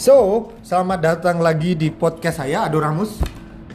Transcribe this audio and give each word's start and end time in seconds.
So, 0.00 0.48
selamat 0.64 0.98
datang 1.04 1.44
lagi 1.44 1.76
di 1.76 1.92
podcast 1.92 2.40
saya 2.40 2.64
Adoramus. 2.64 3.20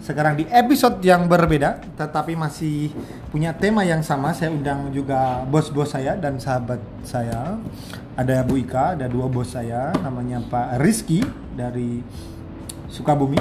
Sekarang 0.02 0.34
di 0.34 0.50
episode 0.50 0.98
yang 1.06 1.30
berbeda, 1.30 1.78
tetapi 2.02 2.34
masih 2.34 2.90
punya 3.30 3.54
tema 3.54 3.86
yang 3.86 4.02
sama. 4.02 4.34
Saya 4.34 4.50
undang 4.50 4.90
juga 4.90 5.46
bos-bos 5.46 5.94
saya 5.94 6.18
dan 6.18 6.42
sahabat 6.42 6.82
saya. 7.06 7.62
Ada 8.18 8.42
Bu 8.42 8.58
Ika, 8.58 8.98
ada 8.98 9.06
dua 9.06 9.30
bos 9.30 9.54
saya, 9.54 9.94
namanya 10.02 10.42
Pak 10.42 10.82
Rizky 10.82 11.22
dari 11.54 12.02
Sukabumi. 12.90 13.38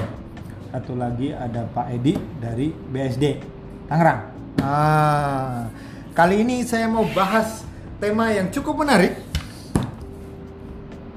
Satu 0.68 0.92
lagi 0.92 1.32
ada 1.32 1.64
Pak 1.64 1.88
Edi 1.88 2.20
dari 2.36 2.68
BSD 2.68 3.40
Tangerang. 3.88 4.20
Nah, 4.60 5.72
kali 6.12 6.44
ini 6.44 6.60
saya 6.68 6.84
mau 6.84 7.08
bahas 7.16 7.64
tema 7.96 8.28
yang 8.28 8.52
cukup 8.52 8.84
menarik 8.84 9.23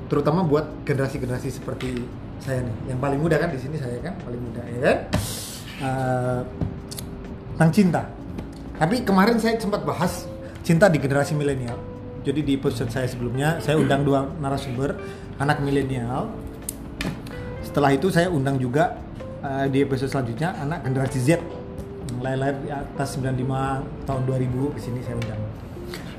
terutama 0.08 0.44
buat 0.44 0.88
generasi-generasi 0.88 1.60
seperti 1.60 2.04
saya 2.40 2.64
nih. 2.64 2.96
Yang 2.96 3.00
paling 3.04 3.20
muda 3.20 3.36
kan 3.40 3.50
di 3.52 3.60
sini 3.60 3.76
saya 3.80 4.00
kan 4.00 4.16
paling 4.24 4.42
muda 4.42 4.62
ya 4.68 4.80
kan? 4.80 4.98
Uh, 5.78 6.42
tentang 7.56 7.72
cinta. 7.76 8.02
Tapi 8.78 9.02
kemarin 9.04 9.38
saya 9.42 9.58
sempat 9.60 9.84
bahas 9.84 10.26
cinta 10.64 10.88
di 10.88 10.98
generasi 11.02 11.36
milenial. 11.36 11.78
Jadi 12.22 12.44
di 12.44 12.54
episode 12.60 12.92
saya 12.92 13.08
sebelumnya 13.08 13.58
saya 13.64 13.80
undang 13.80 14.04
dua 14.04 14.28
narasumber 14.40 14.96
anak 15.40 15.64
milenial. 15.64 16.32
Setelah 17.64 17.94
itu 17.94 18.10
saya 18.10 18.32
undang 18.32 18.58
juga 18.58 18.98
uh, 19.44 19.66
di 19.70 19.84
episode 19.84 20.12
selanjutnya 20.12 20.56
anak 20.58 20.88
generasi 20.88 21.20
Z. 21.20 21.30
Lahir 22.18 22.58
di 22.66 22.74
atas 22.74 23.20
95 23.20 24.08
tahun 24.10 24.22
2000 24.26 24.74
ke 24.74 24.80
sini 24.82 25.00
saya 25.06 25.16
undang. 25.20 25.42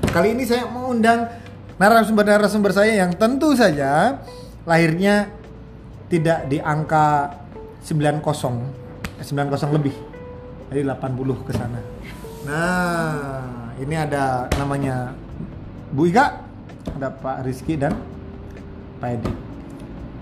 Kali 0.09 0.33
ini 0.33 0.43
saya 0.47 0.65
mau 0.65 0.89
undang 0.89 1.27
narasumber-narasumber 1.79 2.75
saya 2.75 2.99
yang 2.99 3.15
tentu 3.15 3.55
saja 3.55 4.19
lahirnya 4.67 5.31
tidak 6.11 6.51
di 6.51 6.59
angka 6.59 7.39
90 7.81 8.19
90 9.23 9.75
lebih 9.75 9.95
dari 10.69 10.81
80 10.85 11.47
ke 11.47 11.51
sana. 11.55 11.79
Nah, 12.45 13.73
ini 13.81 13.95
ada 13.97 14.47
namanya 14.59 15.11
Bu 15.89 16.07
Ika, 16.07 16.45
ada 16.99 17.09
Pak 17.09 17.43
Rizky 17.47 17.75
dan 17.75 17.95
Pak 19.01 19.09
Edi. 19.17 19.33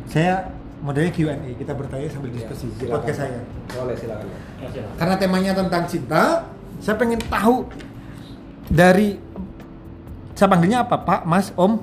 Saya 0.07 0.47
modelnya 0.79 1.11
Q&A, 1.11 1.35
kita 1.57 1.73
bertanya 1.75 2.07
sambil 2.07 2.31
Iya, 2.31 2.37
diskusi 2.41 2.71
di 2.71 2.85
silakan. 2.85 2.95
podcast 3.01 3.17
saya. 3.19 3.41
Boleh 3.75 3.95
silakan. 3.99 4.27
Karena 4.95 5.15
temanya 5.19 5.51
tentang 5.57 5.83
cinta, 5.89 6.23
saya 6.79 6.95
pengen 6.95 7.19
tahu 7.27 7.67
dari 8.71 9.19
saya 10.37 10.53
panggilnya 10.53 10.85
apa 10.85 11.01
Pak, 11.01 11.25
Mas, 11.25 11.49
Om, 11.57 11.81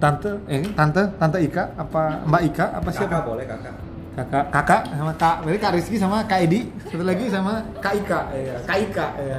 Tante, 0.00 0.40
eh 0.48 0.64
Tante, 0.72 1.04
Tante 1.20 1.38
Ika, 1.44 1.76
apa 1.76 2.24
Mbak 2.24 2.42
Ika, 2.48 2.66
apa 2.80 2.88
siapa? 2.88 3.20
Kakak 3.20 3.28
boleh 3.28 3.44
kakak. 3.44 3.74
Kakak, 4.10 4.44
kakak 4.48 4.82
sama 4.90 5.12
Kak, 5.20 5.36
berarti 5.44 5.60
Kak 5.60 5.72
Rizky 5.76 5.96
sama 6.00 6.16
Kak 6.24 6.40
Edi, 6.48 6.66
satu 6.88 7.04
lagi 7.04 7.28
sama 7.28 7.60
Kak 7.78 7.94
Ika, 8.00 8.20
ya, 8.32 8.56
Kak 8.64 8.78
Ika, 8.88 9.06
ya. 9.20 9.38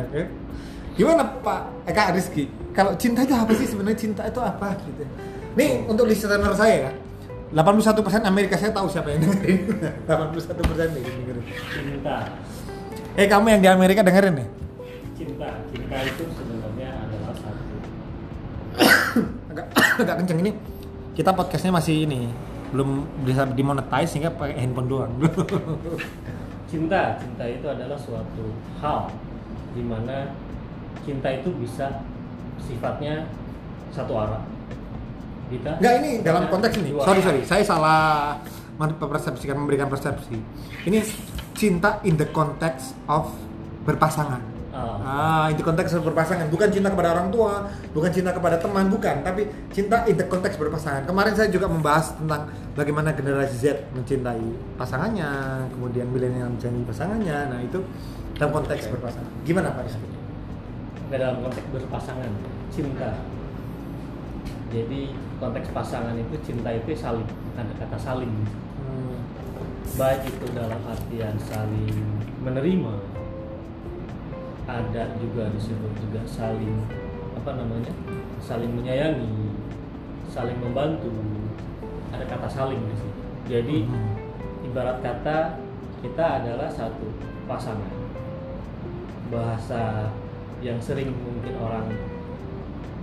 Gimana 0.94 1.26
Pak, 1.42 1.62
eh, 1.90 1.94
Kak 1.94 2.14
Rizky? 2.14 2.46
Kalau 2.72 2.94
cinta 3.02 3.26
itu 3.26 3.34
apa 3.34 3.52
sih 3.58 3.66
sebenarnya 3.66 3.98
cinta 3.98 4.22
itu 4.30 4.40
apa 4.40 4.78
gitu? 4.86 5.04
Nih 5.58 5.82
untuk 5.90 6.06
listener 6.06 6.54
saya 6.54 6.88
ya, 6.88 6.92
81% 7.52 8.24
Amerika 8.24 8.56
saya 8.62 8.72
tahu 8.72 8.88
siapa 8.88 9.10
yang 9.12 9.26
dengerin. 9.26 9.60
81% 10.08 10.96
nih 10.96 11.02
yang 11.02 11.16
dengerin. 11.26 11.46
cinta 11.74 12.18
Eh 13.20 13.28
kamu 13.28 13.46
yang 13.58 13.62
di 13.66 13.70
Amerika 13.74 14.06
dengerin 14.06 14.38
nih? 14.38 14.48
cinta 15.18 15.48
cinta 15.70 15.98
itu 16.06 16.24
agak 19.52 19.66
agak 20.04 20.16
kenceng 20.24 20.40
ini. 20.44 20.52
Kita 21.12 21.36
podcastnya 21.36 21.76
masih 21.76 22.08
ini 22.08 22.32
belum 22.72 23.04
bisa 23.28 23.44
dimonetize 23.52 24.16
sehingga 24.16 24.32
pakai 24.32 24.56
handphone 24.58 24.88
doang. 24.88 25.12
Cinta 26.72 27.20
cinta 27.20 27.44
itu 27.44 27.68
adalah 27.68 28.00
suatu 28.00 28.48
hal 28.80 29.12
di 29.76 29.84
mana 29.84 30.32
cinta 31.04 31.28
itu 31.28 31.52
bisa 31.60 32.00
sifatnya 32.64 33.28
satu 33.92 34.16
arah. 34.16 34.40
Kita 35.52 35.84
Enggak 35.84 35.96
ini 36.00 36.12
dalam 36.24 36.48
konteks 36.48 36.80
ini. 36.80 36.96
sorry 37.04 37.20
sorry. 37.20 37.42
Saya 37.44 37.64
salah 37.68 38.40
mempersepsikan 38.80 39.60
memberikan 39.60 39.92
persepsi. 39.92 40.40
Ini 40.88 41.04
cinta 41.52 42.00
in 42.08 42.16
the 42.16 42.32
context 42.32 42.96
of 43.12 43.36
berpasangan 43.84 44.51
Ah, 44.72 44.96
ah 45.04 45.46
in 45.52 45.60
the 45.60 45.66
context 45.68 45.92
of 45.96 46.04
berpasangan. 46.08 46.48
Bukan 46.48 46.72
cinta 46.72 46.88
kepada 46.88 47.12
orang 47.12 47.28
tua 47.28 47.68
bukan 47.92 48.08
cinta 48.08 48.32
kepada 48.32 48.56
teman 48.56 48.88
bukan. 48.88 49.20
Tapi 49.20 49.48
cinta 49.76 50.08
in 50.08 50.16
the 50.16 50.26
context 50.32 50.56
berpasangan. 50.56 51.04
Kemarin 51.04 51.36
saya 51.36 51.52
juga 51.52 51.68
membahas 51.68 52.16
tentang 52.16 52.48
bagaimana 52.74 53.12
generasi 53.12 53.56
Z 53.60 53.66
mencintai 53.92 54.48
pasangannya 54.80 55.28
kemudian 55.76 56.08
milenial 56.08 56.48
mencintai 56.56 56.88
pasangannya. 56.88 57.38
Nah 57.52 57.60
itu 57.60 57.84
dalam 58.40 58.52
konteks 58.56 58.88
Oke. 58.88 58.96
berpasangan. 58.96 59.32
Gimana 59.44 59.76
Pak 59.76 59.84
Rizky? 59.86 60.22
dalam 61.12 61.44
konteks 61.44 61.68
berpasangan 61.76 62.32
cinta. 62.72 63.20
Jadi 64.72 65.12
konteks 65.44 65.68
pasangan 65.76 66.16
itu 66.16 66.36
cinta 66.48 66.72
itu 66.72 66.96
saling 66.96 67.28
ada 67.60 67.74
kata 67.76 67.98
saling. 68.00 68.32
Hmm. 68.82 69.20
baik 70.00 70.24
itu 70.24 70.48
dalam 70.56 70.80
artian 70.88 71.36
saling 71.36 71.92
menerima 72.40 72.96
ada 74.72 75.04
juga 75.20 75.52
disebut 75.52 75.92
juga 76.00 76.24
saling 76.24 76.80
apa 77.36 77.60
namanya? 77.60 77.92
Saling 78.40 78.72
menyayangi 78.72 79.52
saling 80.32 80.56
membantu. 80.64 81.12
Ada 82.16 82.24
kata 82.24 82.48
saling 82.48 82.80
di 82.80 82.96
situ. 82.96 83.22
Jadi 83.52 83.78
Mhm. 83.84 84.72
ibarat 84.72 85.04
kata 85.04 85.60
kita 86.00 86.26
adalah 86.40 86.72
satu 86.72 87.12
pasangan. 87.46 87.92
Bahasa 89.28 90.08
yang 90.64 90.80
sering 90.80 91.12
mungkin 91.12 91.56
orang 91.60 91.88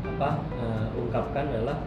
apa 0.08 0.40
eh, 0.56 0.86
ungkapkan 0.96 1.52
adalah 1.52 1.84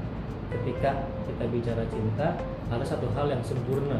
ketika 0.51 1.07
kita 1.25 1.43
bicara 1.49 1.83
cinta 1.89 2.37
ada 2.69 2.85
satu 2.85 3.07
hal 3.17 3.27
yang 3.31 3.41
sempurna 3.41 3.97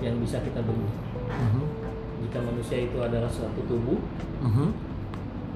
yang 0.00 0.16
bisa 0.18 0.40
kita 0.40 0.58
beli 0.64 0.88
Mhm. 1.28 1.81
Jika 2.22 2.38
manusia 2.38 2.78
itu 2.86 2.98
adalah 2.98 3.26
suatu 3.26 3.60
tubuh 3.66 3.98
Mhm. 4.40 4.68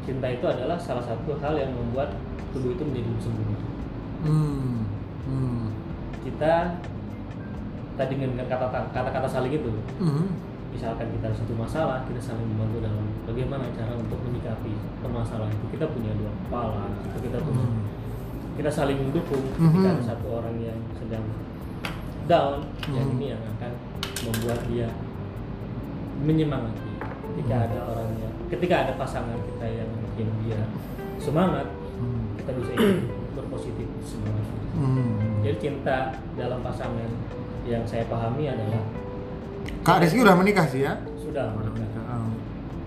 cinta 0.02 0.26
itu 0.28 0.46
adalah 0.46 0.78
salah 0.78 1.02
satu 1.02 1.34
hal 1.38 1.54
yang 1.54 1.70
membuat 1.70 2.14
tubuh 2.50 2.70
itu 2.70 2.82
menjadi 2.82 3.10
sempurna 3.18 3.58
Hmm. 4.22 4.82
Hmm. 5.26 5.66
kita 6.22 6.78
tadi 7.94 8.14
dengan 8.18 8.44
kata 8.44 8.66
kata-kata 8.90 9.28
saling 9.28 9.52
itu 9.52 9.70
Mhm. 9.98 10.26
misalkan 10.70 11.08
kita 11.08 11.30
ada 11.30 11.36
satu 11.36 11.54
masalah 11.56 12.04
kita 12.04 12.20
saling 12.20 12.44
membantu 12.44 12.84
dalam 12.84 13.06
bagaimana 13.24 13.64
cara 13.72 13.94
untuk 13.94 14.18
menyikapi 14.20 14.72
permasalahan 15.00 15.52
itu 15.52 15.66
kita 15.72 15.86
punya 15.88 16.12
dua 16.14 16.32
kepala 16.44 16.82
atau 16.90 17.20
kita 17.22 17.38
punya 17.40 17.64
Hmm. 17.64 17.82
kita 18.56 18.70
saling 18.70 18.98
mendukung 19.00 19.42
ketika 19.54 19.88
Mhm. 19.88 19.94
ada 19.96 20.02
satu 20.04 20.26
orang 20.32 20.56
yang 20.60 20.78
sedang 20.96 21.24
down 22.26 22.66
yang 22.90 23.06
Mhm. 23.06 23.14
ini 23.16 23.26
yang 23.32 23.42
akan 23.56 23.72
membuat 24.26 24.60
dia 24.66 24.88
menyemangati 26.26 26.90
ketika 27.30 27.54
Mhm. 27.54 27.64
ada 27.64 27.78
orang 27.86 28.08
yang 28.18 28.32
ketika 28.46 28.74
ada 28.82 28.92
pasangan 28.94 29.38
kita 29.38 29.66
yang 29.66 29.88
mungkin 29.92 30.26
dia 30.42 30.60
semangat 31.16 31.66
Hmm. 31.96 32.34
kita 32.36 32.50
bisa 32.52 32.72
berpositif 33.32 33.86
semangat 34.02 34.44
Hmm. 34.74 35.40
jadi 35.40 35.56
cinta 35.56 35.98
dalam 36.34 36.60
pasangan 36.60 37.08
yang 37.64 37.82
saya 37.82 38.04
pahami 38.06 38.46
adalah 38.46 38.82
Kak 39.82 39.98
Rizky 39.98 40.20
udah 40.20 40.34
menikah 40.34 40.66
sih 40.66 40.82
ya? 40.82 40.98
sudah 41.16 41.54
Udah 41.54 41.70
menikah 41.70 42.04
ah. 42.04 42.26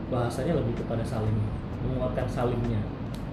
bahasanya 0.10 0.54
lebih 0.56 0.76
kepada 0.76 1.02
saling 1.02 1.36
menguatkan 1.82 2.28
salingnya 2.28 2.82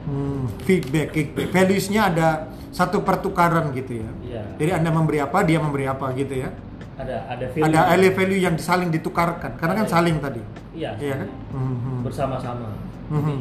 Hmm, 0.07 0.47
feedback, 0.63 1.11
feedback. 1.11 1.51
Values-nya 1.51 2.07
ada 2.07 2.29
satu 2.71 3.03
pertukaran 3.03 3.75
gitu 3.75 3.99
ya. 3.99 4.11
iya 4.23 4.43
Jadi 4.55 4.71
Anda 4.73 4.95
memberi 4.95 5.19
apa, 5.19 5.43
dia 5.43 5.59
memberi 5.59 5.83
apa 5.83 6.15
gitu 6.15 6.31
ya. 6.31 6.55
Ada 6.97 7.17
ada 7.29 7.47
value 7.49 7.67
Ada 7.69 7.81
value 7.87 8.13
value 8.13 8.41
yang 8.41 8.55
saling 8.57 8.89
ditukarkan. 8.89 9.53
Karena 9.57 9.75
kan 9.77 9.87
Ada. 9.87 9.95
saling 9.95 10.17
tadi. 10.19 10.43
iya 10.73 10.93
Iya 10.97 11.15
kan? 11.21 11.29
Mhm. 11.53 12.05
bersama-sama 12.05 12.69
Mhm. 13.09 13.39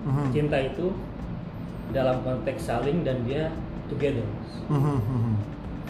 Mhm. 0.00 0.26
cinta 0.30 0.56
itu 0.56 0.94
dalam 1.90 2.22
konteks 2.22 2.62
saling 2.62 3.02
dan 3.02 3.26
dia 3.26 3.50
together 3.86 4.22
Mhm. 4.70 4.98
Mhm. 5.02 5.34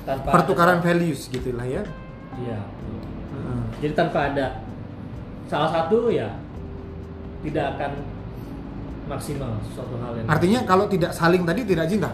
tanpa 0.08 0.28
Pertukaran 0.32 0.80
ada, 0.80 0.86
values 0.86 1.28
gitu 1.28 1.52
lah 1.52 1.64
ya. 1.64 1.84
iya 2.36 2.58
Mhm. 3.30 3.60
jadi 3.78 3.92
tanpa 3.92 4.32
ada 4.32 4.46
salah 5.46 5.68
satu 5.70 6.08
ya 6.08 6.32
tidak 7.40 7.76
akan 7.76 7.92
maksimal 9.06 9.52
suatu 9.66 9.94
hal 9.98 10.12
yang 10.16 10.26
Artinya 10.26 10.60
kalau 10.64 10.86
tidak 10.86 11.12
saling 11.12 11.42
tadi 11.42 11.60
tidak 11.64 11.86
cinta. 11.86 12.10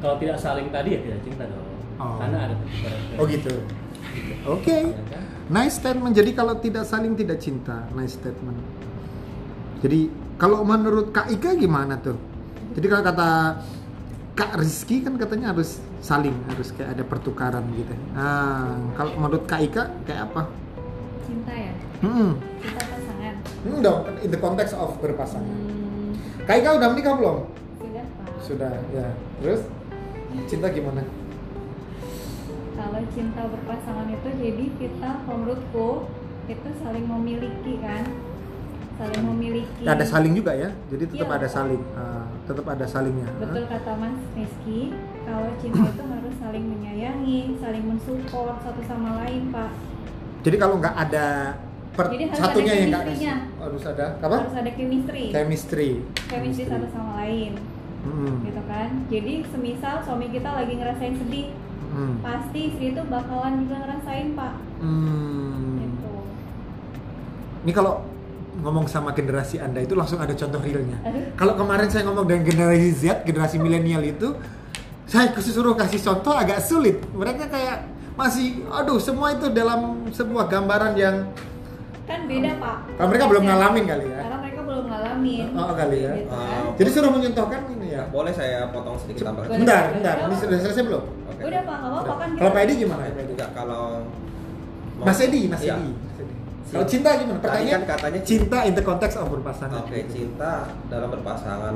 kalau 0.00 0.16
tidak 0.18 0.36
saling 0.36 0.68
tadi 0.68 0.88
ya 0.90 1.00
tidak 1.00 1.20
cinta 1.22 1.44
dong 1.46 1.63
Oh. 1.94 2.18
karena 2.18 2.38
ada 2.50 2.54
Oh 3.16 3.24
gitu. 3.26 3.54
Oke. 4.46 4.78
Ya 4.90 5.04
kan? 5.10 5.22
Nice 5.46 5.76
statement. 5.78 6.12
Jadi 6.12 6.30
kalau 6.32 6.54
tidak 6.58 6.84
saling 6.84 7.14
tidak 7.14 7.38
cinta. 7.38 7.84
Nice 7.92 8.16
statement. 8.16 8.58
Jadi 9.80 10.08
kalau 10.34 10.64
menurut 10.64 11.12
Kak 11.12 11.28
Ika 11.28 11.54
gimana 11.54 12.00
tuh? 12.00 12.16
Jadi 12.74 12.86
kalau 12.88 13.04
kata 13.04 13.28
Kak 14.34 14.58
Rizky 14.58 14.98
kan 14.98 15.14
katanya 15.14 15.54
harus 15.54 15.78
saling, 16.02 16.34
harus 16.50 16.74
kayak 16.74 16.98
ada 16.98 17.04
pertukaran 17.06 17.62
gitu. 17.70 17.94
Nah, 18.12 18.74
kalau 18.98 19.14
menurut 19.14 19.46
Kak 19.46 19.62
Ika 19.62 19.82
kayak 20.02 20.26
apa? 20.26 20.42
cinta 21.24 21.52
ya 21.54 21.72
Hmm, 22.02 22.36
cinta 22.60 22.82
pasangan 22.84 23.34
hmm 23.64 23.78
dong, 23.80 24.00
in 24.20 24.28
the 24.28 24.36
context 24.36 24.74
of 24.74 24.92
berpasangan. 24.98 25.46
hmm, 25.46 26.12
Kak 26.44 26.60
Ika 26.60 26.70
udah 26.76 26.88
menikah 26.90 27.14
belum? 27.14 27.36
sudah 27.78 28.04
pak 28.04 28.28
Sudah, 28.42 28.72
ya. 28.90 29.06
Terus 29.38 29.62
cinta 30.44 30.66
gimana? 30.68 31.00
Kalau 32.74 33.00
cinta 33.10 33.42
berpasangan 33.44 34.08
itu 34.08 34.28
jadi 34.34 34.64
kita 34.76 35.10
menurutku 35.24 36.10
itu 36.44 36.68
saling 36.76 37.06
memiliki 37.06 37.78
kan 37.78 38.04
saling 38.94 39.22
memiliki 39.24 39.82
Ya, 39.82 39.90
ada 39.92 40.04
saling 40.04 40.32
juga 40.32 40.54
ya, 40.54 40.70
jadi 40.86 41.04
tetap 41.04 41.26
Iya. 41.26 41.36
ada 41.36 41.48
saling, 41.48 41.82
Ah, 41.92 42.30
tetap 42.44 42.62
ada 42.64 42.86
salingnya. 42.86 43.26
betul 43.36 43.64
kata 43.64 43.90
Mas 43.96 44.14
Rizky 44.32 44.94
kalau 45.24 45.50
cinta 45.56 45.82
itu 45.84 46.04
harus 46.04 46.34
saling 46.36 46.64
menyayangi 46.64 47.38
saling 47.58 47.84
mensupport 47.84 48.56
satu 48.60 48.80
sama 48.84 49.18
lain 49.20 49.50
pak 49.50 49.70
Jadi 50.44 50.56
kalau 50.56 50.76
nggak 50.76 50.92
ada 50.94 51.56
per, 51.90 52.06
Jadi 52.08 52.24
harus 52.28 52.38
satunya 52.38 52.70
ada 52.70 52.78
yang 52.78 52.90
nggak 52.92 53.04
harus 53.58 53.82
ada 53.84 54.06
apa? 54.20 54.36
harus 54.40 54.56
ada 54.56 54.70
chemistry 54.70 55.24
Chemistry. 55.32 55.90
chemistry 56.26 56.64
satu 56.64 56.86
sama 56.88 57.12
lain 57.18 57.56
Hmm. 58.04 58.44
gitu 58.44 58.60
kan 58.62 58.88
jadi 59.08 59.40
semisal 59.48 60.04
suami 60.04 60.28
kita 60.28 60.44
lagi 60.46 60.76
ngerasain 60.76 61.16
sedih 61.16 61.48
Hmm. 61.94 62.18
pasti 62.18 62.60
istri 62.66 62.90
itu 62.90 63.02
bakalan 63.04 63.62
juga 63.62 63.76
ngerasain 63.80 64.34
pak 64.34 64.52
Hmm. 64.82 65.78
gitu 65.78 66.10
Ini 67.62 67.72
kalau 67.72 68.02
ngomong 68.56 68.84
sama 68.84 69.10
generasi 69.10 69.56
Anda 69.56 69.80
itu 69.80 69.94
langsung 69.94 70.18
ada 70.18 70.30
contoh 70.30 70.58
realnya. 70.58 70.98
Kalau 71.34 71.54
kemarin 71.54 71.88
saya 71.88 72.04
ngomong 72.04 72.22
dengan 72.24 72.44
generasi 72.44 72.90
Z, 72.92 73.04
generasi 73.24 73.56
milenial 73.56 73.98
itu, 74.00 74.30
saya 75.04 75.32
suruh 75.34 75.72
kasih 75.72 75.98
contoh 75.98 76.30
agak 76.30 76.60
sulit. 76.60 77.02
Mereka 77.10 77.46
kayak 77.46 77.82
masih, 78.14 78.62
aduh 78.68 78.98
semua 78.98 79.32
itu 79.32 79.50
dalam 79.50 80.06
sebuah 80.08 80.46
gambaran 80.46 80.94
yang 80.94 81.16
kan 82.04 82.28
beda 82.28 82.52
pak 82.54 82.76
Kalau 82.94 83.08
mereka 83.08 83.24
belum 83.26 83.42
ngalamin 83.42 83.84
kali 83.88 84.04
ya. 84.04 84.18
karena 84.20 84.36
mereka 84.38 84.60
belum 84.60 84.84
ngalamin 84.84 85.46
Oh, 85.50 85.72
kali 85.74 85.98
ya. 85.98 86.12
gitu 86.14 86.28
kan. 86.30 86.60
Oh. 86.60 86.72
Jadi 86.76 86.88
suruh 86.92 87.10
menyontohkan 87.10 87.60
ini 87.66 87.73
ya. 87.94 88.04
Boleh 88.08 88.32
saya 88.32 88.58
potong 88.68 88.96
sedikit 88.96 89.22
tambah? 89.26 89.42
Bentar, 89.46 89.82
bentar. 89.92 90.14
Ini 90.24 90.34
sudah 90.34 90.58
selesai 90.60 90.82
belum? 90.82 91.04
Oke. 91.24 91.42
udah 91.44 91.60
pak 91.62 91.76
nggak 91.76 91.90
apa-apa 91.90 92.14
kan 92.14 92.28
Kalau 92.34 92.50
Pak 92.50 92.62
Edi 92.62 92.74
gimana? 92.76 93.00
Pak 93.00 93.10
Edi? 93.14 93.32
Enggak, 93.32 93.50
kalau 93.52 93.84
Mas 94.96 95.18
Edi, 95.18 95.42
Mas 95.46 95.60
Iya. 95.60 95.74
Edi. 95.74 95.88
Mas 95.92 96.16
Edi. 96.18 96.34
Kalau 96.64 96.86
cinta 96.86 97.08
gimana? 97.14 97.30
Tadi 97.34 97.44
Pertanyaan 97.44 97.82
kan 97.82 97.90
katanya 97.92 98.20
cinta 98.22 98.58
in 98.62 98.72
the 98.72 98.82
context 98.82 99.16
of 99.16 99.26
berpasangan. 99.28 99.80
Oke, 99.80 99.98
cinta 100.06 100.52
dalam 100.86 101.08
berpasangan. 101.10 101.74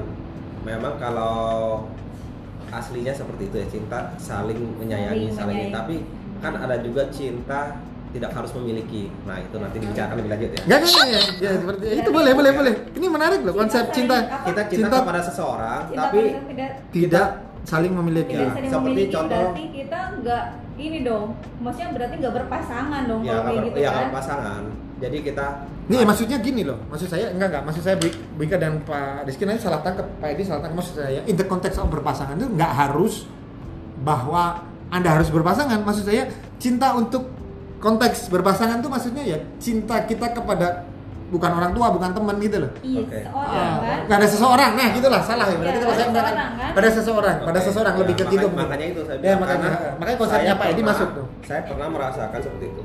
Memang 0.62 0.94
kalau 0.96 1.36
aslinya 2.68 3.12
seperti 3.12 3.48
itu 3.48 3.56
ya, 3.56 3.66
cinta 3.68 3.98
saling 4.16 4.58
menyayangi, 4.76 5.28
Saling 5.28 5.32
saling, 5.32 5.56
menyayangi. 5.64 5.72
tapi 5.72 5.96
kan 6.38 6.54
ada 6.54 6.76
juga 6.78 7.08
cinta 7.08 7.80
tidak 8.08 8.30
harus 8.32 8.50
memiliki. 8.54 9.12
Nah, 9.22 9.36
itu 9.36 9.56
nanti 9.56 9.76
dibicarakan 9.76 10.16
lebih 10.16 10.30
lanjut 10.30 10.50
ya. 10.50 10.60
Enggak, 10.62 10.78
enggak, 10.80 11.04
enggak. 11.04 11.24
Ya, 11.38 11.50
seperti 11.54 11.84
itu 11.94 12.10
boleh, 12.10 12.32
boleh, 12.32 12.52
boleh. 12.52 12.74
Ini 12.90 13.06
menarik 13.06 13.40
loh 13.42 13.54
konsep 13.54 13.84
cinta. 13.90 14.16
Kita 14.42 14.62
cinta, 14.64 14.86
Cinta- 14.88 15.00
kepada 15.02 15.20
seseorang, 15.22 15.80
Cinta 15.86 16.00
tapi 16.02 16.18
tidak 16.48 16.70
Tidak 16.88 17.26
saling 17.64 17.92
memiliki. 17.92 18.32
tidak 18.32 18.40
Ya, 18.40 18.50
saling 18.50 18.70
seperti 18.70 18.86
memiliki 18.86 19.12
contoh- 19.12 19.36
berarti 19.44 19.64
kita 19.74 20.00
nggak 20.18 20.44
ini 20.78 20.98
dong 21.02 21.26
maksudnya 21.58 21.90
berarti 21.90 22.14
nggak 22.16 22.34
berpasangan 22.38 23.02
dong 23.04 23.20
ya 23.20 23.28
kalau 23.28 23.42
kayak 23.44 23.58
ber- 23.58 23.66
gitu 23.66 23.78
ya 23.78 23.88
kan 23.88 23.98
nggak 23.98 24.14
pasangan. 24.14 24.62
Jadi 24.98 25.18
kita 25.22 25.46
Nih 25.88 26.04
maksudnya 26.04 26.36
gini 26.38 26.62
loh, 26.62 26.76
maksud 26.86 27.08
saya 27.08 27.32
enggak 27.32 27.48
enggak, 27.48 27.64
maksud 27.64 27.80
saya 27.80 27.96
Bu 27.96 28.06
Bu 28.36 28.44
Ika 28.44 28.56
dan 28.56 28.76
Pak 28.82 29.24
Rizky 29.24 29.42
nanti 29.42 29.64
salah 29.64 29.80
tangkap, 29.80 30.04
Pak 30.14 30.28
Edi 30.30 30.44
salah 30.44 30.60
tangkap 30.60 30.76
maksud 30.76 30.94
saya 30.98 31.20
in 31.24 31.32
the 31.32 31.44
context 31.44 31.76
of 31.76 31.88
berpasangan 31.88 32.36
itu 32.36 32.44
enggak 32.46 32.68
harus 32.70 33.24
bahwa 33.98 34.60
anda 34.88 35.10
harus 35.10 35.28
berpasangan, 35.28 35.80
maksud 35.80 36.04
saya 36.04 36.28
cinta 36.56 36.92
untuk 36.92 37.24
konteks 37.78 38.28
berpasangan 38.28 38.78
itu 38.78 38.88
maksudnya 38.88 39.24
ya 39.24 39.38
cinta 39.56 40.02
kita 40.02 40.30
kepada 40.30 40.82
bukan 41.28 41.50
orang 41.52 41.72
tua, 41.72 41.92
bukan 41.92 42.10
teman 42.10 42.40
gitu 42.40 42.56
loh. 42.58 42.72
iya 42.80 43.04
Oke. 43.04 43.20
seorang 43.20 43.68
Ah, 43.76 44.00
kan 44.08 44.16
ada 44.16 44.26
seseorang, 44.26 44.70
nah 44.74 44.88
gitulah 44.90 45.20
salah 45.20 45.44
ya. 45.44 45.56
Berarti 45.56 45.68
Iya, 45.70 45.84
kalau 45.84 45.92
saya 45.94 46.08
mengatakan 46.08 46.34
kan? 46.56 46.72
pada 46.72 46.88
seseorang, 46.88 47.36
pada 47.44 47.60
seseorang 47.60 47.92
Ya, 47.92 48.00
lebih 48.00 48.14
ke 48.14 48.24
makanya- 48.24 48.40
situ. 48.40 48.56
Makanya 48.56 48.86
itu 48.88 49.00
saya 49.04 49.12
Ya, 49.12 49.20
bilang, 49.20 49.38
makanya, 49.38 49.68
karena 49.68 49.90
makanya 50.00 50.18
konsepnya 50.18 50.52
Pak 50.54 50.66
Edi 50.66 50.74
pernah- 50.74 50.88
masuk 50.90 51.08
tuh. 51.12 51.26
Saya 51.44 51.60
pernah 51.62 51.88
merasakan 51.92 52.38
seperti 52.40 52.66
itu. 52.66 52.82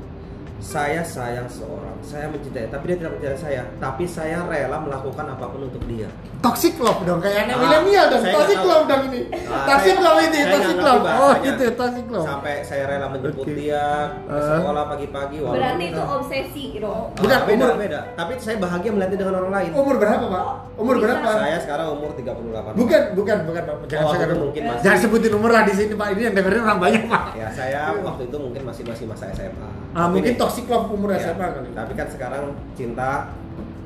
Saya 0.64 1.04
sayang 1.04 1.44
seorang, 1.44 1.92
saya 2.00 2.24
mencintai, 2.26 2.66
tapi 2.66 2.88
dia 2.88 2.96
tidak 2.96 3.12
mencintai 3.12 3.36
saya. 3.36 3.62
Tapi 3.76 4.08
saya 4.08 4.40
rela 4.42 4.80
melakukan 4.80 5.28
apa 5.28 5.44
pun 5.44 5.60
untuk 5.62 5.84
dia. 5.84 6.08
Toxic 6.40 6.76
love 6.76 7.04
dong 7.04 7.20
kayak 7.20 7.46
anak 7.46 7.54
Ah, 7.54 7.60
milenial 7.62 8.04
dong. 8.08 8.24
Toxic 8.26 8.60
love 8.60 8.84
dong 8.84 9.02
ini. 9.06 9.20
Ah, 9.44 9.64
Toxic 9.66 9.92
saya- 9.92 10.02
love 10.02 10.20
ini, 10.22 10.40
toxic 10.42 10.78
love. 10.78 11.04
Oh, 11.04 11.32
gitu 11.38 11.64
toxic 11.70 12.06
love. 12.06 12.24
Sampai 12.26 12.54
saya 12.60 12.84
rela 12.86 13.06
menjemput 13.08 13.44
Oke. 13.44 13.52
dia 13.54 13.84
ke 14.18 14.32
Ah. 14.32 14.56
sekolah 14.56 14.84
pagi-pagi. 14.88 15.36
walaupun 15.36 15.60
berarti 15.60 15.84
itu 15.86 16.02
obsesi 16.02 16.64
dong 16.78 17.04
Ah, 17.06 17.20
Bukan, 17.20 17.38
beda, 17.44 17.64
umur- 17.66 17.78
beda. 17.78 18.00
Tapi 18.14 18.32
saya 18.38 18.56
bahagia 18.56 18.90
melihatnya 18.90 19.18
dengan 19.18 19.34
orang 19.38 19.52
lain. 19.52 19.70
Umur 19.74 19.94
berapa, 19.98 20.24
Pak? 20.24 20.44
Umur 20.74 20.94
Bisa. 20.96 21.04
berapa? 21.06 21.28
Saya 21.34 21.56
sekarang 21.60 21.86
umur 21.92 22.10
38. 22.14 22.72
Bukan, 22.74 23.02
bukan, 23.14 23.36
bukan, 23.44 23.62
Pak. 23.62 23.76
Jangan 23.86 24.00
Oh, 24.02 24.12
sekarang. 24.12 24.32
itu 24.32 24.42
mungkin 24.42 24.62
masih- 24.66 24.82
Jangan 24.82 24.98
sebutin 24.98 25.32
umur 25.34 25.50
lah 25.50 25.62
di 25.62 25.72
sini, 25.72 25.92
Pak. 25.92 26.08
Ini 26.10 26.22
yang 26.22 26.34
dengerin 26.34 26.60
orang 26.62 26.80
banyak, 26.80 27.02
Pak. 27.04 27.22
Ya, 27.34 27.46
saya 27.50 27.80
waktu 28.06 28.22
itu 28.24 28.36
mungkin 28.38 28.62
masih 28.64 28.82
masih 28.82 29.04
masa 29.04 29.28
SMA. 29.30 29.68
Ah, 29.94 30.10
mungkin 30.10 30.34
toxic 30.34 30.66
love 30.66 30.90
umur 30.90 31.14
Ya, 31.14 31.30
SMA 31.30 31.46
kali. 31.54 31.70
Tapi 31.70 31.92
kan 31.94 32.08
sekarang 32.10 32.50
cinta 32.74 33.30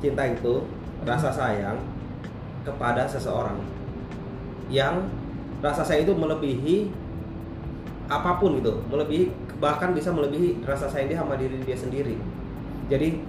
cinta 0.01 0.25
itu 0.25 0.65
rasa 1.05 1.29
sayang 1.29 1.77
kepada 2.65 3.05
seseorang 3.05 3.61
yang 4.73 5.05
rasa 5.61 5.85
sayang 5.85 6.09
itu 6.09 6.13
melebihi 6.17 6.77
apa 8.09 8.41
pun 8.41 8.57
gitu, 8.57 8.73
melebihi 8.89 9.29
bahkan 9.61 9.93
bisa 9.93 10.09
melebihi 10.09 10.65
rasa 10.65 10.89
sayang 10.89 11.13
dia 11.13 11.17
sama 11.21 11.37
diri 11.37 11.61
dia 11.61 11.77
sendiri. 11.77 12.17
Jadi 12.89 13.21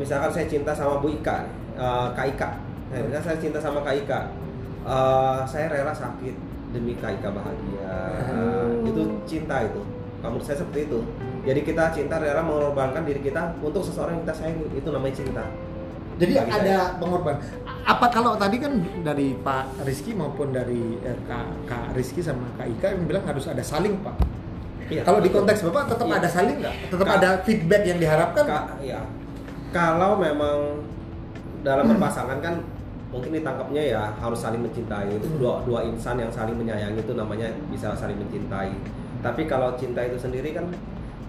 misalkan 0.00 0.32
saya 0.32 0.48
cinta 0.48 0.72
sama 0.72 1.04
Bu 1.04 1.12
Ika, 1.12 1.44
eh, 1.76 2.08
Kak 2.16 2.26
Ika, 2.34 2.50
Nah, 2.88 3.20
saya 3.20 3.36
cinta 3.36 3.60
sama 3.60 3.84
Kak 3.84 4.00
Ika, 4.00 4.32
eh, 4.88 5.40
saya 5.44 5.68
rela 5.68 5.92
sakit 5.92 6.32
demi 6.72 6.96
Kak 6.96 7.20
Ika 7.20 7.28
bahagia. 7.36 7.92
Oh. 8.32 8.88
Itu 8.88 9.02
cinta 9.28 9.60
itu. 9.60 9.84
Kamu 10.24 10.40
saya 10.40 10.64
seperti 10.64 10.88
itu. 10.88 11.00
Jadi 11.42 11.60
kita 11.62 11.84
cinta 11.90 12.16
rela 12.16 12.40
mengorbankan 12.40 13.02
diri 13.02 13.20
kita 13.20 13.56
untuk 13.58 13.80
seseorang 13.80 14.16
yang 14.16 14.24
kita 14.24 14.34
sayangi. 14.34 14.64
Itu 14.72 14.88
namanya 14.88 15.14
cinta. 15.14 15.44
Jadi 16.18 16.32
Bagi 16.34 16.50
ada 16.50 16.76
pengorbanan. 16.98 17.38
Apa 17.84 18.06
kalau 18.10 18.34
tadi 18.34 18.58
kan 18.58 18.72
dari 19.00 19.32
Pak 19.34 19.86
Rizky 19.86 20.12
maupun 20.12 20.50
dari 20.50 20.98
eh, 21.00 21.14
Kak, 21.24 21.46
Kak 21.64 21.84
Rizky 21.94 22.20
sama 22.20 22.42
Kak 22.54 22.66
Ika 22.68 22.86
yang 22.90 23.06
bilang 23.06 23.24
harus 23.24 23.46
ada 23.46 23.62
saling, 23.62 23.96
Pak. 24.02 24.18
Iya, 24.88 25.04
kalau 25.04 25.20
di 25.20 25.28
konteks 25.28 25.62
Bapak 25.64 25.94
tetap 25.94 26.06
Iya. 26.06 26.16
ada 26.16 26.28
saling 26.28 26.56
nggak? 26.58 26.74
Tetap 26.90 27.06
Kak- 27.06 27.18
ada 27.18 27.28
feedback 27.44 27.82
yang 27.84 27.98
diharapkan? 27.98 28.44
Ka- 28.44 28.68
ya. 28.80 29.00
Kalau 29.68 30.16
memang 30.16 30.80
dalam 31.60 31.84
berpasangan 31.86 32.40
kan 32.40 32.54
mungkin 33.08 33.32
ditangkapnya 33.32 33.82
ya 33.84 34.02
harus 34.14 34.36
saling 34.38 34.60
mencintai 34.60 35.08
itu 35.10 35.28
dua 35.36 35.64
dua 35.64 35.80
insan 35.82 36.16
yang 36.16 36.28
saling 36.28 36.52
menyayangi 36.52 36.98
itu 36.98 37.12
namanya 37.12 37.46
bisa 37.68 37.94
saling 37.94 38.16
mencintai. 38.16 38.72
Tapi 39.20 39.44
kalau 39.44 39.76
cinta 39.76 40.02
itu 40.02 40.16
sendiri 40.16 40.50
kan 40.50 40.66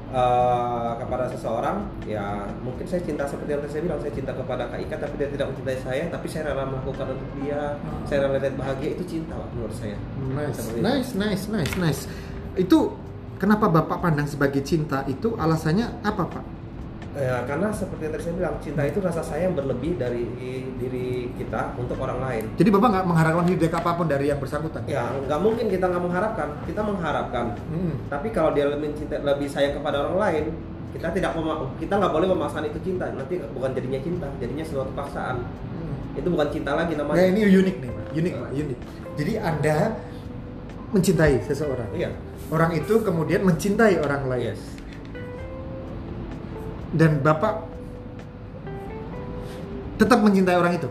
eh, 0.09 0.91
kepada 0.99 1.25
seseorang 1.29 1.85
ya 2.03 2.49
mungkin 2.65 2.85
saya 2.85 3.01
cinta 3.05 3.23
seperti 3.29 3.53
yang 3.53 3.61
saya 3.69 3.81
bilang 3.85 3.99
saya 4.01 4.13
cinta 4.13 4.31
kepada 4.33 4.63
Kak 4.69 4.79
Ika 4.81 4.95
tapi 4.97 5.13
dia 5.21 5.29
tidak 5.29 5.47
mencintai 5.53 5.79
saya 5.81 6.03
tapi 6.09 6.25
saya 6.27 6.43
rela 6.49 6.65
melakukan 6.65 7.07
untuk 7.13 7.29
dia 7.39 7.77
saya 8.09 8.17
rela 8.25 8.37
lihat 8.41 8.55
bahagia 8.57 8.89
itu 8.97 9.03
cinta 9.05 9.33
Pak, 9.37 9.49
menurut 9.53 9.75
saya 9.77 9.95
Nice, 10.19 10.57
Seperti 10.57 10.77
itu. 10.77 10.85
nice, 10.85 11.11
nice, 11.15 11.43
nice, 11.49 11.73
nice. 11.77 12.01
Itu 12.53 12.93
kenapa 13.39 13.69
Bapak 13.71 14.03
pandang 14.03 14.27
sebagai 14.27 14.61
cinta 14.61 15.05
itu 15.07 15.33
alasannya 15.37 16.03
apa, 16.03 16.23
Pak? 16.27 16.43
Ya, 17.17 17.41
karena 17.49 17.73
seperti 17.73 18.05
yang 18.05 18.13
tadi 18.13 18.23
saya 18.23 18.35
bilang, 18.37 18.55
cinta 18.61 18.81
itu 18.85 18.99
rasa 19.01 19.21
sayang 19.25 19.57
berlebih 19.57 19.97
dari 19.97 20.29
diri 20.77 21.33
kita 21.35 21.73
untuk 21.73 21.97
orang 21.97 22.21
lain. 22.21 22.43
Jadi 22.53 22.69
Bapak 22.69 22.89
nggak 22.93 23.05
mengharapkan 23.09 23.43
feedback 23.49 23.73
apa 23.81 23.91
pun 23.97 24.05
dari 24.05 24.25
yang 24.29 24.37
bersangkutan? 24.37 24.81
Ya, 24.85 25.09
nggak 25.25 25.39
mungkin 25.41 25.65
kita 25.73 25.89
nggak 25.89 26.03
mengharapkan, 26.05 26.47
kita 26.69 26.81
mengharapkan. 26.85 27.45
Hmm. 27.73 27.93
Tapi 28.13 28.27
kalau 28.29 28.53
dia 28.53 28.69
lebih 28.69 28.93
cinta, 28.93 29.17
lebih 29.25 29.49
sayang 29.49 29.73
kepada 29.81 30.05
orang 30.05 30.17
lain, 30.21 30.43
kita 30.93 31.07
tidak 31.09 31.31
kita 31.81 31.93
nggak 31.97 32.13
boleh 32.13 32.27
memaksakan 32.29 32.65
itu 32.69 32.79
cinta. 32.85 33.05
Nanti 33.09 33.41
bukan 33.57 33.69
jadinya 33.73 33.99
cinta, 34.05 34.27
jadinya 34.37 34.65
suatu 34.69 34.91
paksaan. 34.93 35.35
Hmm. 35.73 35.93
Itu 36.13 36.27
bukan 36.29 36.47
cinta 36.53 36.71
lagi 36.77 36.93
Nah, 36.93 37.09
namanya. 37.09 37.25
ini 37.25 37.41
unik 37.41 37.75
nih, 37.81 37.89
Pak. 37.89 38.05
Unik, 38.13 38.33
Pak. 38.37 38.49
Unik. 38.53 38.77
Jadi 39.17 39.31
Anda 39.41 39.77
mencintai 40.93 41.35
seseorang. 41.45 41.89
Iya. 41.93 42.09
Orang 42.49 42.73
itu 42.73 43.01
kemudian 43.01 43.45
mencintai 43.45 44.01
orang 44.01 44.25
lain. 44.25 44.53
Yes. 44.53 44.78
Dan 46.89 47.21
Bapak 47.21 47.69
tetap 49.99 50.19
mencintai 50.23 50.55
orang 50.55 50.73
itu. 50.79 50.89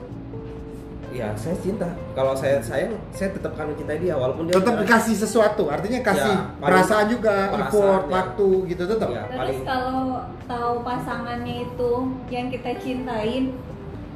Ya, 1.08 1.32
saya 1.34 1.56
cinta. 1.64 1.88
Kalau 2.12 2.36
saya 2.36 2.60
sayang, 2.60 2.92
saya 3.16 3.32
tetap 3.32 3.56
akan 3.56 3.72
mencintai 3.72 3.98
dia 3.98 4.14
walaupun 4.14 4.44
dia 4.46 4.54
Tetap 4.60 4.76
dikasih 4.84 5.16
sesuatu, 5.16 5.66
artinya 5.72 6.04
kasih 6.04 6.30
Ya, 6.36 6.60
perasaan 6.60 7.06
juga, 7.08 7.48
effort, 7.58 8.06
ya. 8.06 8.12
waktu 8.12 8.48
gitu 8.68 8.82
tetap. 8.84 9.08
Ya, 9.08 9.24
Terus 9.26 9.38
paling 9.40 9.60
kalau 9.64 10.00
tahu 10.44 10.72
pasangannya 10.84 11.56
itu 11.64 11.90
yang 12.28 12.46
kita 12.52 12.70
cintain 12.78 13.56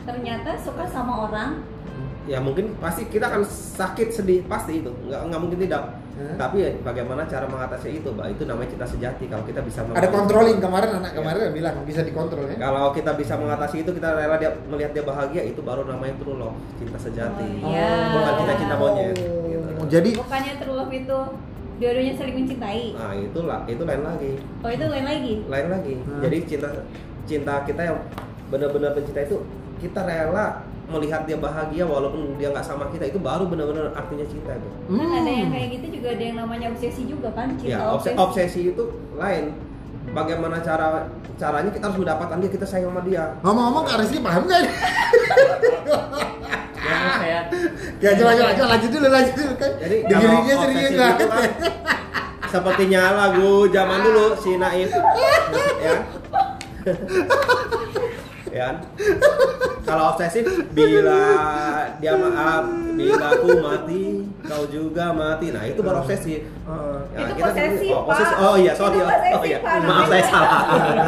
ternyata 0.05 0.55
suka 0.61 0.85
sama 0.85 1.33
orang 1.33 1.65
ya 2.25 2.39
mungkin 2.39 2.75
pasti 2.77 3.07
kita 3.07 3.27
akan 3.27 3.43
sakit 3.47 4.09
sedih 4.11 4.41
pasti 4.45 4.79
itu 4.79 4.91
nggak 5.03 5.21
nggak 5.27 5.41
mungkin 5.41 5.61
tidak 5.61 5.83
Hmm. 6.13 6.37
tapi 6.37 6.61
ya 6.61 6.69
bagaimana 6.85 7.25
cara 7.25 7.49
mengatasi 7.49 7.97
itu 7.97 8.13
mbak 8.13 8.37
itu 8.37 8.45
namanya 8.45 8.69
cinta 8.69 8.85
sejati 8.85 9.25
kalau 9.27 9.41
kita 9.43 9.65
bisa 9.65 9.81
Ada 9.81 10.13
controlling 10.13 10.61
kemarin 10.61 11.01
anak 11.01 11.09
Ya. 11.09 11.19
kemarin 11.19 11.41
bilang 11.51 11.75
bisa 11.83 12.05
dikontrol 12.05 12.45
ya. 12.45 12.61
kalau 12.61 12.93
kita 12.93 13.17
bisa 13.17 13.33
mengatasi 13.35 13.81
itu 13.81 13.91
kita 13.91 14.13
rela 14.13 14.37
dia 14.37 14.53
melihat 14.63 14.93
dia 14.93 15.03
bahagia 15.03 15.41
itu 15.43 15.65
baru 15.65 15.89
namanya 15.89 16.13
true 16.21 16.37
love 16.37 16.53
cinta 16.77 17.01
sejati 17.01 17.49
Oh, 17.59 17.73
iya. 17.73 18.13
bukan 18.13 18.33
cinta 18.37 18.55
cinta 18.55 18.75
monyet 18.77 19.17
gitu. 19.17 19.25
Oh, 19.73 19.89
Jadi 19.89 20.11
bukannya 20.13 20.53
true 20.61 20.77
love 20.77 20.93
itu 20.93 21.19
dua-duanya 21.81 22.13
saling 22.13 22.37
mencintai 22.37 22.85
nah 22.93 23.13
itu 23.17 23.41
lah 23.43 23.61
itu 23.65 23.83
lain 23.83 24.03
lagi 24.05 24.33
oh 24.61 24.71
itu 24.71 24.85
lain 24.85 25.07
lagi 25.09 25.35
lain 25.49 25.67
lagi 25.73 25.95
Hmm. 25.99 26.21
jadi 26.21 26.37
cinta 26.45 26.69
cinta 27.25 27.55
kita 27.65 27.81
yang 27.83 27.99
benar-benar 28.47 28.93
mencinta 28.93 29.25
itu 29.25 29.41
kita 29.81 30.05
rela 30.05 30.61
melihat 30.93 31.23
dia 31.23 31.37
bahagia 31.37 31.85
walaupun 31.85 32.37
dia 32.37 32.49
nggak 32.49 32.63
sama 32.63 32.85
kita 32.89 33.05
itu 33.07 33.19
baru 33.19 33.45
benar-benar 33.45 33.91
artinya 33.93 34.25
cinta 34.25 34.53
itu 34.53 34.69
kan 34.91 35.09
ada 35.11 35.27
yang 35.27 35.43
Hmm. 35.43 35.53
kayak 35.53 35.69
gitu 35.73 35.87
juga 35.93 36.09
ada 36.11 36.23
yang 36.23 36.37
namanya 36.39 36.67
obsesi 36.69 37.03
juga 37.05 37.29
kan 37.31 37.49
cinta 37.55 37.73
ya 37.73 37.79
obsesi, 37.91 38.17
obsesi 38.17 38.61
itu 38.71 38.85
lain 39.15 39.45
bagaimana 40.09 40.57
cara 40.59 41.09
caranya 41.35 41.71
kita 41.71 41.85
harus 41.85 41.99
mendapatkan 41.99 42.37
dia 42.39 42.51
kita 42.51 42.65
sayang 42.65 42.91
sama 42.91 43.03
dia 43.03 43.25
ngomong-ngomong 43.41 43.85
Kak 43.85 43.97
Rizky 43.99 44.19
paham 44.19 44.45
kan? 44.45 44.65
Ya, 46.83 46.99
saya 47.15 47.41
Ya 47.99 48.11
coba 48.13 48.33
coba 48.35 48.51
coba 48.53 48.67
lanjut 48.69 48.91
dulu 48.91 49.07
lanjut 49.09 49.35
dulu 49.35 49.55
kan. 49.55 49.71
jadi 49.79 49.97
serius 50.03 50.91
obsesi 50.91 50.99
banget. 50.99 51.23
kan 51.23 51.51
sepertinya 52.45 53.03
lagu 53.15 53.51
zaman 53.71 53.99
dulu 54.03 54.25
si 54.37 54.51
Naif 54.57 54.91
ya 55.87 55.95
ya 58.53 58.69
kan? 58.69 58.77
kalau 59.83 60.13
obsesif 60.13 60.45
bila 60.71 61.21
dia 61.99 62.13
maaf 62.15 62.65
bila 62.93 63.27
aku 63.33 63.49
mati 63.59 64.05
kau 64.43 64.65
juga 64.67 65.11
mati. 65.11 65.49
Nah 65.49 65.65
itu 65.65 65.81
baru 65.81 66.03
obsesif. 66.03 66.45
Oh. 66.63 67.01
Itu 67.11 67.33
kita 67.33 67.49
posesif, 67.49 67.91
oh, 67.91 68.03
posesif. 68.05 68.37
Oh 68.37 68.55
iya 68.55 68.73
sorry 68.73 68.97
Itu 68.97 69.03
oh, 69.03 69.09
posesif, 69.09 69.35
oh 69.35 69.45
iya 69.45 69.59
maaf 69.83 70.07
saya 70.07 70.25
salah. 70.25 70.61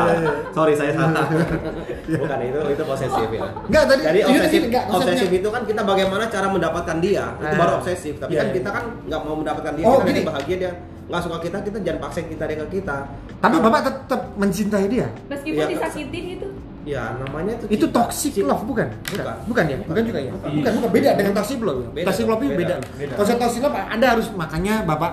Sorry 0.57 0.75
saya 0.75 0.93
salah. 0.95 1.27
Bukan 2.21 2.39
itu 2.41 2.59
itu 2.71 2.83
posesif 2.85 3.29
ya. 3.29 3.43
Enggak 3.69 3.85
tadi 3.87 4.01
jadi 4.03 4.21
obsesif, 4.25 4.61
enggak, 4.65 4.85
obsesif 4.89 5.29
itu 5.31 5.49
kan 5.51 5.63
kita 5.65 5.83
bagaimana 5.83 6.25
cara 6.27 6.47
mendapatkan 6.49 6.97
dia. 6.99 7.25
Itu 7.37 7.55
Ah. 7.55 7.61
baru 7.61 7.73
obsesif. 7.79 8.15
Tapi 8.17 8.31
Iya, 8.33 8.41
kan 8.41 8.47
iya. 8.49 8.55
kita 8.57 8.69
kan 8.71 8.85
nggak 9.05 9.21
mau 9.21 9.35
mendapatkan 9.37 9.73
dia 9.75 9.85
Oh, 9.85 9.99
kita 10.01 10.21
bahagia 10.25 10.57
dia 10.59 10.73
nggak 11.05 11.21
suka 11.21 11.37
kita 11.39 11.59
kita 11.61 11.79
jangan 11.85 12.01
paksa 12.01 12.21
kita 12.25 12.45
dia 12.49 12.57
ke 12.59 12.67
kita. 12.73 12.97
Tapi 13.39 13.55
Kalau- 13.55 13.65
Bapak 13.67 13.81
tetap 13.85 14.21
mencintai 14.35 14.87
dia. 14.89 15.07
meskipun 15.29 15.59
Iya, 15.59 15.67
disakitin 15.69 16.23
gitu 16.33 16.49
ya 16.85 17.17
namanya 17.17 17.53
itu 17.57 17.65
Itu 17.71 17.87
cinta. 17.89 17.97
toxic 17.99 18.31
Cinta. 18.35 18.49
love 18.51 18.65
bukan? 18.65 18.89
Bukan. 19.03 19.25
Bukan 19.45 19.65
ya? 19.65 19.77
Bukan 19.79 19.89
Bukan. 19.89 20.03
juga 20.05 20.21
ya? 20.21 20.31
Bukan. 20.31 20.49
Bukan, 20.55 20.73
bukan 20.77 20.91
beda 20.93 21.11
dengan 21.15 21.33
toxic 21.35 21.59
love. 21.59 21.81
ya? 21.81 21.89
Beda, 21.91 22.07
Toxic 22.07 22.27
love 22.27 22.41
itu 22.41 22.53
beda. 22.53 22.75
beda, 22.77 22.77
beda. 22.95 23.13
Konsep 23.15 23.37
toxic 23.39 23.61
love 23.61 23.77
Anda 23.77 24.07
harus 24.11 24.27
makanya 24.31 24.75
Bapak 24.85 25.13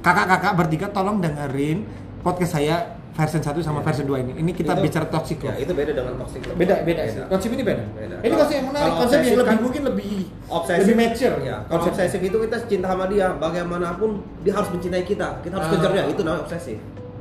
kakak-kakak 0.00 0.52
bertiga 0.56 0.86
tolong 0.90 1.16
dengerin 1.18 1.78
podcast 2.20 2.52
saya 2.52 2.76
version 3.12 3.38
1 3.38 3.60
sama 3.60 3.80
version 3.80 4.02
2 4.04 4.18
ini. 4.18 4.32
Ini 4.36 4.50
kita 4.50 4.72
Itu- 4.72 4.82
bicara 4.82 5.04
toxic 5.06 5.36
ya 5.38 5.52
love. 5.52 5.60
itu 5.60 5.72
beda 5.72 5.92
dengan 5.92 6.14
toxic 6.16 6.40
love 6.42 6.56
Beda, 6.56 6.74
beda, 6.80 7.02
sih. 7.04 7.20
Konsep 7.22 7.50
ini 7.50 7.62
beda. 7.62 7.84
Beda. 7.92 8.16
Ini 8.18 8.32
konsep 8.32 8.54
yang 8.56 8.66
menarik, 8.66 8.92
konsep 8.96 9.18
yang 9.18 9.36
lebih 9.36 9.46
kan- 9.46 9.60
mungkin 9.60 9.82
lebih 9.84 10.12
obsesif 10.48 10.82
lebih 10.82 10.96
mature. 10.98 11.36
ya 11.42 11.56
kalau 11.62 11.84
obsesif 11.86 12.20
itu 12.20 12.36
kita 12.40 12.56
cinta 12.66 12.86
sama 12.88 13.04
dia 13.06 13.26
bagaimanapun 13.34 14.10
dia 14.40 14.52
harus 14.52 14.68
mencintai 14.68 15.04
kita 15.04 15.28
kita 15.40 15.52
harus 15.54 15.66
Ah. 15.66 15.72
kejar 15.76 15.90
dia 15.92 16.04
itu 16.06 16.20
namanya 16.20 16.42
obsesif 16.42 16.78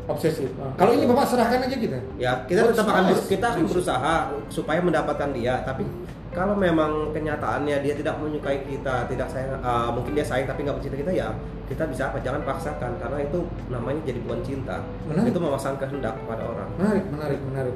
obsesif. 0.10 0.50
Ah. 0.58 0.74
Kalau 0.78 0.92
ini 0.98 1.06
Bapak 1.06 1.26
serahkan 1.30 1.60
aja 1.66 1.78
kita. 1.78 1.98
ya 2.18 2.32
kita 2.50 2.74
tetap 2.74 2.86
akan 2.90 3.04
nice. 3.12 3.26
kita 3.30 3.46
akan 3.54 3.64
berusaha 3.70 4.16
supaya 4.50 4.80
mendapatkan 4.82 5.30
dia 5.34 5.62
tapi 5.62 5.86
kalau 6.32 6.56
memang 6.56 7.12
kenyataannya 7.12 7.84
dia 7.84 7.94
tidak 7.94 8.16
menyukai 8.24 8.64
kita 8.64 9.06
tidak 9.12 9.28
sayang 9.28 9.60
ah, 9.62 9.92
mungkin 9.92 10.16
dia 10.16 10.24
sayang 10.24 10.48
tapi 10.48 10.64
nggak 10.64 10.80
mencintai 10.80 11.00
kita 11.04 11.14
ya 11.14 11.28
kita 11.68 11.84
bisa 11.88 12.12
apa 12.12 12.20
jangan 12.20 12.42
paksakan 12.44 12.92
karena 13.00 13.18
itu 13.24 13.40
namanya 13.72 14.00
jadi 14.04 14.20
bukan 14.28 14.40
cinta 14.44 14.84
Menarik. 15.08 15.32
itu 15.32 15.40
memasang 15.40 15.76
kehendak 15.80 16.16
pada 16.28 16.44
orang 16.44 16.70
Menarik, 16.76 17.04
menarik, 17.12 17.40
menarik. 17.48 17.76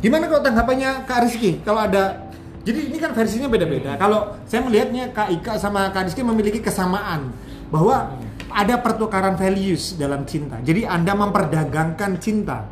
Gimana 0.00 0.24
kalau 0.32 0.40
tanggapannya 0.40 0.90
Kak 1.04 1.28
Rizky? 1.28 1.60
Kalau 1.60 1.84
ada 1.84 2.16
jadi 2.60 2.92
ini 2.92 3.00
kan 3.00 3.16
versinya 3.16 3.48
beda-beda. 3.48 3.96
Kalau 3.96 4.36
saya 4.44 4.60
melihatnya 4.64 5.12
Kak 5.16 5.32
Ika 5.32 5.56
sama 5.56 5.88
Kak 5.92 6.08
Rizky 6.08 6.20
memiliki 6.24 6.60
kesamaan 6.60 7.32
bahwa 7.72 8.12
ada 8.60 8.74
pertukaran 8.84 9.40
values 9.40 9.96
dalam 9.96 10.28
cinta. 10.28 10.60
Jadi 10.60 10.84
Anda 10.84 11.16
memperdagangkan 11.16 12.20
cinta. 12.20 12.68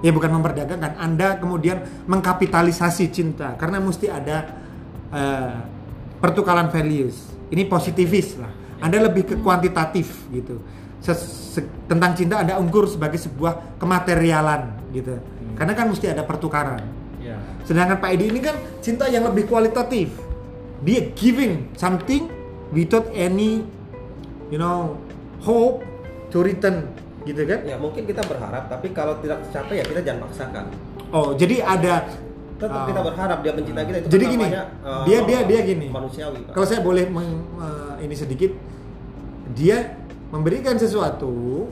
Ya 0.00 0.10
bukan 0.10 0.32
memperdagangkan, 0.32 0.96
Anda 0.96 1.36
kemudian 1.36 1.84
mengkapitalisasi 2.08 3.12
cinta 3.12 3.52
karena 3.60 3.78
mesti 3.78 4.08
ada 4.10 4.48
eh, 5.12 5.54
pertukaran 6.18 6.72
values. 6.72 7.30
Ini 7.52 7.68
positivis 7.68 8.34
lah. 8.40 8.50
Anda 8.80 9.06
lebih 9.06 9.28
ke 9.28 9.34
kuantitatif 9.38 10.24
gitu. 10.32 10.58
Ses- 11.04 11.54
se- 11.56 11.68
tentang 11.84 12.16
cinta 12.16 12.40
Anda 12.40 12.56
ukur 12.58 12.88
sebagai 12.88 13.20
sebuah 13.20 13.76
kematerialan 13.76 14.90
gitu. 14.96 15.20
Karena 15.54 15.76
kan 15.76 15.92
mesti 15.92 16.08
ada 16.08 16.24
pertukaran. 16.24 16.80
ya 17.20 17.36
Sedangkan 17.68 18.00
Pak 18.00 18.10
Edi 18.16 18.32
ini 18.32 18.40
kan 18.40 18.56
cinta 18.80 19.04
yang 19.04 19.28
lebih 19.28 19.44
kualitatif. 19.52 20.16
Dia 20.80 21.12
giving 21.12 21.76
something 21.76 22.32
without 22.72 23.04
any 23.12 23.68
you 24.48 24.56
know 24.56 24.96
hope 25.40 25.82
to 26.28 26.40
return 26.40 26.88
gitu 27.22 27.44
kan? 27.44 27.60
ya 27.62 27.76
mungkin 27.76 28.04
kita 28.04 28.24
berharap 28.24 28.66
tapi 28.66 28.90
kalau 28.90 29.18
tidak 29.18 29.44
tercapai 29.44 29.80
ya 29.80 29.84
kita 29.84 30.00
jangan 30.02 30.20
paksakan 30.26 30.66
Oh, 31.10 31.34
jadi 31.34 31.58
ada 31.58 32.06
tetap 32.54 32.70
uh, 32.70 32.86
kita 32.86 33.00
berharap 33.02 33.38
dia 33.42 33.50
mencintai 33.50 33.82
kita 33.82 33.98
itu 33.98 34.08
Jadi 34.08 34.24
kan 34.24 34.30
gini, 34.30 34.46
namanya, 34.46 34.64
eh, 34.78 35.02
dia 35.02 35.18
dia 35.26 35.40
dia 35.42 35.60
gini. 35.66 35.86
manusiawi 35.90 36.38
Pak. 36.46 36.52
Kalau 36.54 36.66
saya 36.68 36.80
boleh 36.80 37.04
meng- 37.10 37.50
eh, 37.58 38.06
ini 38.06 38.14
sedikit, 38.14 38.54
dia 39.50 39.98
memberikan 40.30 40.78
sesuatu 40.78 41.66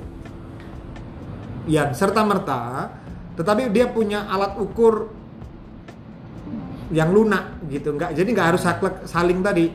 yang 1.70 1.94
serta 1.94 2.26
merta, 2.26 2.90
tetapi 3.38 3.70
dia 3.70 3.86
punya 3.86 4.26
alat 4.26 4.58
ukur 4.58 5.14
yang 6.90 7.12
lunak 7.12 7.62
gitu, 7.68 7.92
nggak 7.92 8.16
jadi 8.16 8.28
nggak 8.32 8.48
harus 8.48 8.62
saklek 8.64 9.04
saling 9.04 9.38
tadi, 9.38 9.68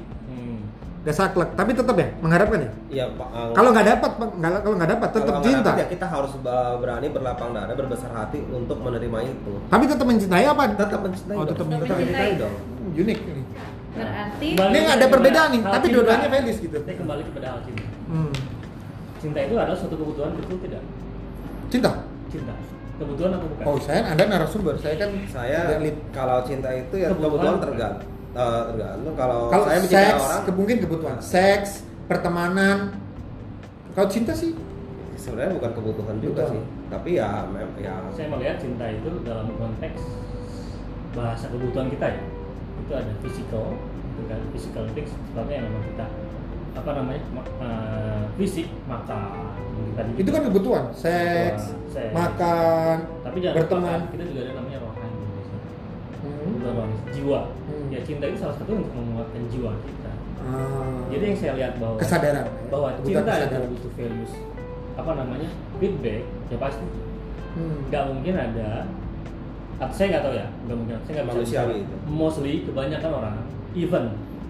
nggak 1.03 1.15
saklek, 1.19 1.49
tapi 1.59 1.75
tetap 1.75 1.95
ya 1.99 2.07
mengharapkan 2.23 2.59
ya. 2.63 2.71
Iya, 2.87 3.05
Pak. 3.19 3.27
Kalau 3.51 3.69
nggak 3.75 3.87
dapat, 3.91 4.11
kalau 4.39 4.75
nggak 4.79 4.91
dapat 4.95 5.09
tetap 5.11 5.35
cinta, 5.43 5.69
dapet 5.75 5.81
ya 5.83 5.87
kita 5.91 6.05
harus 6.07 6.31
berani 6.79 7.07
berlapang 7.11 7.51
dada, 7.51 7.73
berbesar 7.75 8.11
hati 8.15 8.39
untuk 8.47 8.79
menerima 8.79 9.19
itu. 9.27 9.53
tapi 9.67 9.83
tetap 9.91 10.07
mencintai 10.07 10.47
apa? 10.47 10.63
Tetap 10.79 10.99
mencintai. 11.03 11.35
Oh, 11.35 11.43
tetap 11.43 11.65
mencintai. 11.67 11.99
mencintai. 12.07 12.31
dong. 12.39 12.55
Unik 12.95 13.19
ini. 13.19 13.43
berarti 13.93 14.47
Ini 14.57 14.79
ada 14.89 15.05
perbedaan 15.11 15.49
nih, 15.53 15.61
tapi 15.61 15.85
dua-duanya 15.91 16.27
values 16.31 16.57
gitu. 16.63 16.77
Saya 16.87 16.95
kembali 16.95 17.21
kepada 17.27 17.47
hal 17.51 17.59
cinta. 17.67 17.85
Hmm. 18.07 18.31
Cinta 19.19 19.39
itu 19.43 19.55
adalah 19.59 19.77
suatu 19.77 19.95
kebutuhan 19.99 20.31
betul 20.39 20.57
tidak? 20.63 20.83
Cinta. 21.67 21.91
Cinta. 22.31 22.53
Kebutuhan 22.95 23.31
atau 23.35 23.47
bukan? 23.51 23.63
Oh, 23.67 23.77
saya 23.81 24.07
Anda 24.07 24.23
narasumber, 24.31 24.79
saya 24.79 24.95
kan 24.95 25.09
Saya 25.27 25.59
kalau 26.15 26.39
cinta 26.47 26.71
itu 26.71 26.95
ya 26.95 27.11
Kebutuhan. 27.11 27.27
kebutuhan 27.27 27.55
tergantung. 27.59 28.12
Eh, 28.33 28.61
tergantung 28.73 29.13
kalau, 29.13 29.53
Kalau 29.53 29.65
saya 29.69 29.77
mencintai 29.77 30.09
seks, 30.09 30.23
orang 30.25 30.41
mungkin 30.57 30.77
kebutuhan 30.81 31.17
seks, 31.21 31.69
pertemanan. 32.03 32.77
Kalau 33.93 34.09
cinta 34.09 34.33
sih, 34.33 34.57
sebenarnya 35.15 35.53
bukan 35.53 35.71
kebutuhan 35.71 36.17
juga 36.17 36.41
Betul. 36.41 36.51
sih. 36.57 36.61
Tapi 36.89 37.09
ya 37.13 37.45
mem- 37.45 37.77
ya 37.77 37.93
Saya 38.09 38.27
melihat 38.33 38.57
cinta 38.57 38.85
itu 38.89 39.21
dalam 39.21 39.53
konteks 39.53 40.01
bahasa 41.13 41.45
kebutuhan 41.47 41.93
kita 41.93 42.07
ya. 42.09 42.23
Itu 42.81 42.91
ada 42.91 43.13
physical, 43.21 43.77
itu 44.09 44.21
kan 44.25 44.39
physical 44.49 44.85
things 44.91 45.13
sebabnya 45.29 45.55
yang 45.55 45.65
memang 45.69 45.85
kita 45.87 46.05
apa 46.73 46.89
namanya 46.91 47.21
ma- 47.29 47.53
eh, 47.61 48.23
fisik 48.33 48.65
makan 48.89 49.29
tadi 49.93 50.09
itu 50.17 50.29
kan 50.33 50.41
kebutuhan, 50.41 50.83
seks, 50.89 51.69
Kebutuhan, 51.69 51.93
seks. 51.93 52.13
makan, 52.17 52.95
tapi 53.21 53.37
jangan 53.45 53.55
berteman. 53.61 53.99
lupa 54.01 54.09
kita 54.09 54.23
juga 54.25 54.41
ada 54.41 54.51
namanya 54.57 54.79
rohani. 54.81 55.17
Hmm. 56.17 56.51
Rohani, 56.65 56.95
jiwa. 57.13 57.41
Ya 57.93 57.99
cinta 58.01 58.25
itu 58.25 58.37
salah 58.41 58.55
satu 58.57 58.71
untuk 58.73 58.93
menguatkan 58.97 59.41
jiwa 59.53 59.71
kita. 59.85 60.11
Ah. 60.43 60.99
jadi 61.07 61.23
yang 61.31 61.37
saya 61.39 61.53
lihat 61.55 61.73
bahwa 61.79 61.95
kesadaran, 61.95 62.45
bahwa 62.67 62.89
cinta 62.99 63.21
itu 63.23 63.31
kesadaran. 63.31 63.69
butuh 63.71 63.91
values 63.95 64.33
apa 64.93 65.11
namanya? 65.15 65.49
Feedback 65.77 66.21
ya 66.49 66.57
pasti. 66.57 66.85
Hmm. 67.53 67.85
nggak 67.93 68.03
mungkin 68.09 68.33
ada 68.33 68.89
atau 69.77 69.93
saya 69.93 70.07
nggak 70.09 70.23
tahu 70.25 70.33
ya 70.33 70.47
nggak 70.65 70.77
mungkin. 70.77 70.93
Saya 71.05 71.13
nggak 71.21 71.25
bisa 71.29 71.37
Manusiawi 71.37 71.75
itu. 71.85 71.95
mostly 72.09 72.53
kebanyakan 72.65 73.11
orang 73.13 73.35
even 73.77 74.05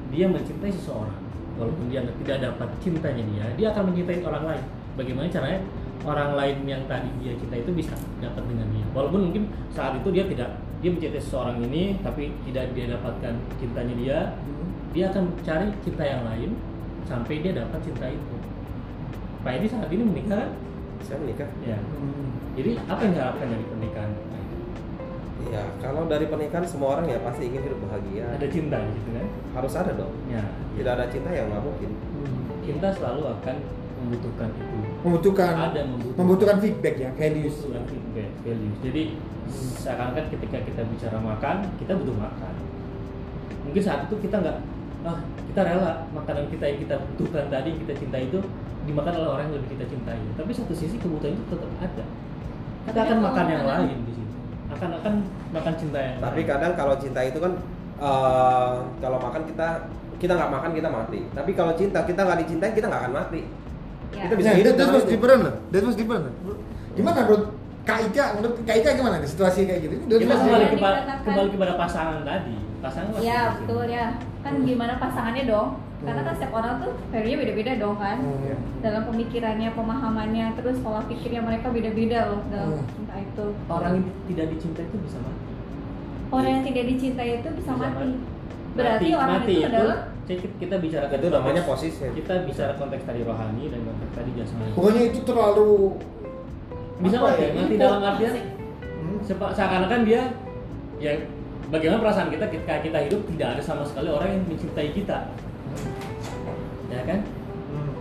dia 0.08 0.26
mencintai 0.32 0.72
seseorang 0.72 1.20
walaupun 1.60 1.86
dia 1.92 2.02
tidak 2.24 2.38
dapat 2.48 2.70
cintanya 2.80 3.24
dia 3.28 3.46
dia 3.60 3.68
akan 3.76 3.92
mencintai 3.92 4.24
orang 4.24 4.44
lain. 4.56 4.66
Bagaimana 4.94 5.28
caranya 5.28 5.60
orang 6.06 6.30
lain 6.38 6.58
yang 6.64 6.82
tadi 6.88 7.10
dia 7.20 7.34
cinta 7.36 7.56
itu 7.60 7.72
bisa 7.76 7.94
dapat 8.24 8.44
dengan 8.48 8.68
dia? 8.72 8.86
Walaupun 8.96 9.20
mungkin 9.30 9.44
saat 9.76 10.00
itu 10.00 10.10
dia 10.16 10.26
tidak 10.32 10.50
dia 10.84 10.92
mencintai 10.92 11.18
seseorang 11.18 11.64
ini 11.64 11.96
tapi 12.00 12.36
tidak 12.44 12.76
dia 12.76 12.92
dapatkan 12.92 13.34
cintanya 13.56 13.94
dia 13.96 14.20
Hmm. 14.36 14.68
dia 14.92 15.08
akan 15.08 15.24
cari 15.42 15.68
cinta 15.80 16.04
yang 16.04 16.22
lain 16.24 16.52
sampai 17.04 17.40
dia 17.40 17.56
dapat 17.56 17.80
cinta 17.82 18.06
itu 18.06 18.36
Pak 19.42 19.52
Edi 19.54 19.68
saat 19.68 19.88
ini 19.88 20.04
menikah 20.04 20.38
kan? 20.38 20.52
saya 21.02 21.18
menikah. 21.18 21.48
ya 21.62 21.80
Hmm. 21.80 22.36
jadi 22.54 22.78
apa 22.84 23.00
yang 23.02 23.14
diharapkan 23.14 23.48
dari 23.50 23.66
pernikahan 23.66 24.12
Ya, 25.44 25.60
kalau 25.78 26.08
dari 26.08 26.26
pernikahan 26.26 26.64
semua 26.64 26.98
orang 26.98 27.06
ya 27.06 27.20
pasti 27.20 27.46
ingin 27.46 27.62
hidup 27.62 27.78
bahagia. 27.84 28.26
ada 28.32 28.48
cinta 28.48 28.80
di 28.80 28.92
situ 28.96 29.10
kan 29.12 29.28
Harus 29.54 29.74
ada 29.76 29.92
dong. 29.94 30.10
ya 30.26 30.40
Tidak 30.74 30.88
ada 30.90 31.06
cinta 31.12 31.30
ya 31.30 31.46
nggak 31.46 31.62
mungkin. 31.62 31.92
cinta 32.64 32.88
selalu 32.90 33.22
akan 33.30 33.56
membutuhkan 34.00 34.50
itu 34.50 34.80
membutuhkan 35.04 35.54
ada 35.54 35.82
membutuhkan, 35.84 36.20
membutuhkan 36.24 36.58
feedback 36.64 36.96
ya 36.96 37.10
values. 37.14 37.56
Membutuhkan 37.60 37.86
feedback 37.92 38.30
values. 38.42 38.78
Jadi 38.80 39.04
seakan-akan 39.84 40.26
ketika 40.32 40.58
kita 40.64 40.82
bicara 40.88 41.18
makan 41.20 41.56
kita 41.78 41.94
butuh 42.00 42.16
makan. 42.16 42.54
Mungkin 43.68 43.82
saat 43.84 44.08
itu 44.08 44.16
kita 44.24 44.40
nggak 44.40 44.58
ah 45.04 45.20
kita 45.52 45.62
rela 45.68 46.08
makanan 46.16 46.48
kita 46.48 46.64
yang 46.64 46.80
kita 46.88 46.96
butuhkan 46.96 47.52
tadi 47.52 47.76
yang 47.76 47.82
kita 47.84 47.94
cintai 48.00 48.24
itu 48.32 48.40
dimakan 48.88 49.14
oleh 49.20 49.30
orang 49.30 49.44
yang 49.52 49.56
lebih 49.60 49.70
kita 49.76 49.86
cintai. 49.92 50.20
Tapi 50.40 50.52
satu 50.56 50.74
sisi 50.76 50.96
kebutuhan 51.00 51.36
itu 51.36 51.44
tetap 51.52 51.72
ada. 51.84 52.06
Kita 52.88 53.00
akan 53.00 53.18
makan 53.20 53.46
yang 53.48 53.64
lain 53.68 53.98
di 54.08 54.14
situ. 54.16 54.36
Akan 54.72 54.90
akan 54.96 55.14
makan 55.52 55.74
cinta 55.76 56.00
yang 56.00 56.16
Tapi 56.20 56.42
lain. 56.44 56.50
kadang 56.52 56.74
kalau 56.80 56.96
cinta 57.00 57.20
itu 57.24 57.40
kan 57.40 57.54
eh, 58.00 58.74
kalau 59.04 59.18
makan 59.20 59.44
kita 59.48 59.68
kita 60.20 60.34
nggak 60.40 60.52
makan 60.52 60.72
kita 60.72 60.88
mati. 60.88 61.20
Tapi 61.36 61.52
kalau 61.52 61.74
cinta 61.76 62.00
kita 62.08 62.22
nggak 62.24 62.40
dicintai 62.48 62.72
kita 62.72 62.88
nggak 62.88 63.02
akan 63.08 63.14
mati. 63.20 63.42
Ya. 64.14 64.24
Kita 64.24 64.34
bisa 64.36 64.48
Nah, 64.48 64.58
hidup 64.58 64.74
that, 64.76 64.90
was 64.90 65.06
different 65.06 65.42
loh. 65.42 65.56
That 65.70 65.84
was 65.84 65.96
different. 65.96 66.24
loh. 66.24 66.58
Gimana 66.94 67.20
menurut 67.22 67.44
Kak 67.84 68.00
Ika? 68.06 68.26
Menurut 68.38 68.56
Kak 68.64 68.76
Ika 68.78 68.90
gimana 68.94 69.16
di 69.18 69.28
situasi 69.28 69.60
kayak 69.66 69.80
gitu? 69.82 69.94
Kita 70.00 70.24
Kalau 70.30 70.40
kembali 70.40 70.64
yang 70.64 70.74
kepada 70.74 70.98
kembali 71.26 71.74
pasangan 71.76 72.20
tadi 72.22 72.54
pasangan 72.80 73.10
Ya 73.20 73.40
situ. 73.50 73.56
betul 73.66 73.84
ya. 73.88 74.06
Kan 74.40 74.54
gimana 74.62 74.94
pasangannya 74.98 75.44
dong? 75.46 75.70
Karena 76.04 76.22
kan 76.22 76.34
setiap 76.36 76.52
orang 76.54 76.74
tuh 76.80 76.92
value 77.10 77.40
beda-beda 77.40 77.72
dong 77.78 77.96
kan. 77.96 78.18
Hmm, 78.20 78.44
ya. 78.44 78.56
Dalam 78.82 79.08
pemikirannya, 79.08 79.70
pemahamannya, 79.72 80.46
terus 80.54 80.78
pola 80.80 81.00
pikirnya 81.02 81.40
mereka 81.40 81.72
beda-beda 81.72 82.28
loh 82.28 82.42
dalam 82.48 82.76
Hmm. 82.76 82.88
cinta 82.90 83.16
itu. 83.18 83.46
orang 83.66 83.94
yang 83.96 84.08
tidak 84.28 84.46
dicintai 84.52 84.84
itu 84.84 84.98
bisa 85.00 85.18
mati 85.18 85.42
Orang 86.28 86.50
yang 86.50 86.64
tidak 86.66 86.84
dicintai 86.88 87.30
itu 87.36 87.50
bisa, 87.52 87.62
Bisa 87.62 87.74
mati. 87.74 88.10
mati. 88.10 88.10
Berarti 88.74 89.06
Mati- 89.06 89.16
orang 89.16 89.32
mati 89.38 89.54
itu 89.54 89.66
adalah 89.66 89.98
kita, 90.26 90.48
kita 90.58 90.76
bicara 90.78 91.06
Itu 91.10 91.28
namanya 91.28 91.64
posisi. 91.64 92.00
kita 92.06 92.34
bicara 92.44 92.74
konteks 92.74 93.04
tadi 93.04 93.22
rohani 93.22 93.68
dan 93.68 93.80
konteks 93.82 94.12
tadi 94.14 94.32
jasmani 94.34 94.72
Pokoknya 94.72 95.02
itu 95.06 95.20
terlalu 95.22 95.72
bisa 97.00 97.16
apa 97.18 97.28
mati 97.30 97.42
ya? 97.42 97.50
mati 97.54 97.68
Itu- 97.70 97.82
dalam 97.82 98.02
artian 98.02 98.34
Hmm. 98.34 99.20
sepa- 99.22 99.52
seakan-akan 99.52 100.02
dia 100.04 100.22
ya 100.98 101.12
bagaimana 101.68 102.00
perasaan 102.00 102.30
kita 102.30 102.46
ketika 102.48 102.80
kita 102.80 103.00
hidup 103.02 103.22
tidak 103.28 103.48
ada 103.50 103.62
sama 103.62 103.84
sekali 103.84 104.08
orang 104.08 104.30
yang 104.32 104.44
mencintai 104.46 104.90
kita 104.90 105.18
ya 106.88 107.02
kan 107.04 107.20
Hmm. 107.66 107.92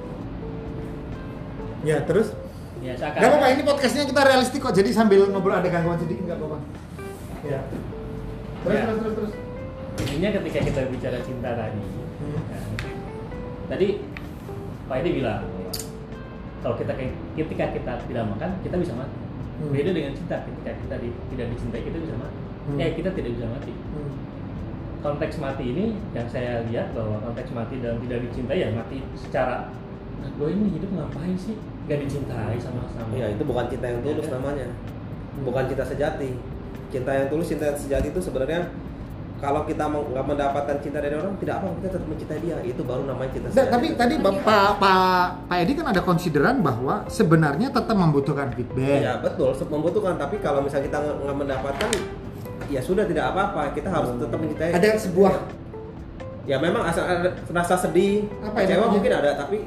Ya 1.83 1.99
terus 2.03 2.31
ya 2.79 2.93
Gak 2.93 3.17
seakan 3.17 3.21
apa-apa 3.25 3.47
ini 3.51 3.63
podcastnya 3.65 4.05
kita 4.05 4.21
realistik 4.23 4.61
kok 4.61 4.71
jadi 4.73 4.91
sambil 4.91 5.27
ngobrol 5.27 5.55
ada 5.55 5.67
gangguan 5.67 5.97
sedikit 5.97 6.23
nggak 6.25 6.37
apa-apa. 6.37 6.59
Ya. 7.43 7.61
Terus 8.61 8.71
Ya. 8.73 8.83
terus 8.85 8.99
terus 9.01 9.15
terus. 9.17 9.33
intinya 10.01 10.29
ketika 10.33 10.59
kita 10.63 10.81
bicara 10.89 11.19
cinta 11.21 11.51
tadi 11.53 11.81
Hmm. 11.81 12.02
Tadi 13.67 13.89
Pak 14.85 14.97
Edi 15.01 15.11
bilang 15.17 15.43
kalau 16.61 16.75
kita 16.77 16.93
ketika 17.35 17.65
kita 17.71 17.93
tidak 18.03 18.25
makan 18.29 18.51
kita 18.61 18.77
bisa 18.77 18.95
mati 18.95 19.17
Hmm. 19.53 19.69
beda 19.69 19.93
dengan 19.93 20.11
cinta 20.11 20.43
ketika 20.43 20.75
kita 20.75 20.97
di- 20.99 21.19
tidak 21.29 21.47
dicintai 21.55 21.83
kita 21.85 21.99
bisa 22.01 22.15
mati 22.17 22.39
Hmm. 22.65 22.79
eh 22.79 22.91
kita 22.93 23.11
tidak 23.13 23.31
bisa 23.37 23.47
mati 23.47 23.71
Hmm. 23.71 24.13
konteks 24.99 25.37
mati 25.39 25.65
ini 25.67 25.85
yang 26.11 26.27
saya 26.27 26.65
lihat 26.67 26.91
bahwa 26.91 27.21
konteks 27.21 27.53
mati 27.53 27.79
dan 27.79 28.01
tidak 28.01 28.27
dicintai 28.27 28.59
ya 28.59 28.73
mati 28.73 29.05
secara 29.13 29.71
nah 30.19 30.31
gue 30.33 30.49
ini 30.49 30.67
hidup 30.73 30.91
ngapain 30.93 31.35
sih 31.37 31.55
gak 31.85 31.99
dicintai 32.01 32.57
sama 32.59 32.87
sama 32.89 33.11
Ya 33.13 33.27
itu 33.29 33.43
bukan 33.43 33.67
cinta 33.67 33.87
yang 33.87 34.01
tulus 34.01 34.23
Ya 34.23 34.31
kan? 34.31 34.35
namanya. 34.39 34.67
Bukan 35.43 35.63
cinta 35.67 35.85
sejati. 35.85 36.31
Cinta 36.89 37.11
yang 37.13 37.27
tulus, 37.27 37.47
cinta 37.49 37.65
yang 37.67 37.75
sejati 37.77 38.07
itu 38.09 38.21
sebenarnya 38.23 38.61
kalau 39.43 39.67
kita 39.67 39.91
mau- 39.91 40.07
nggak 40.07 40.23
mendapatkan 40.23 40.77
cinta 40.79 41.03
dari 41.03 41.19
orang 41.19 41.35
tidak 41.37 41.59
apa 41.59 41.67
kita 41.75 41.89
tetap 41.91 42.07
mencintai 42.07 42.39
dia. 42.39 42.57
Itu 42.63 42.87
baru 42.87 43.03
namanya 43.03 43.31
cinta 43.35 43.47
sejati 43.51 43.69
tapi 43.69 43.87
tadi 43.93 44.15
Bapak 44.17 44.79
Pak 44.79 45.25
Pak 45.51 45.57
Edi 45.59 45.73
kan 45.75 45.87
ada 45.91 46.01
konsideran 46.01 46.57
bahwa 46.63 47.03
sebenarnya 47.11 47.69
tetap 47.69 47.97
membutuhkan 47.99 48.55
feedback. 48.55 49.03
ya 49.03 49.19
betul 49.19 49.51
membutuhkan. 49.69 50.15
Tapi 50.15 50.39
kalau 50.39 50.63
misalnya 50.63 50.87
kita 50.87 50.99
nggak 51.19 51.37
mendapatkan 51.37 51.91
ya 52.71 52.79
sudah 52.79 53.03
tidak 53.03 53.35
apa-apa. 53.35 53.75
Kita 53.75 53.91
harus 53.91 54.15
tetap 54.15 54.39
mencintai 54.39 54.71
Ada 54.73 54.89
sebuah 55.03 55.35
ya 56.43 56.57
memang 56.59 56.83
asal 56.85 57.03
rasa 57.51 57.75
sedih 57.79 58.27
Apa 58.41 58.63
ya 58.63 58.75
kecewa 58.75 58.87
mungkin 58.91 59.11
ada 59.11 59.31
tapi 59.37 59.67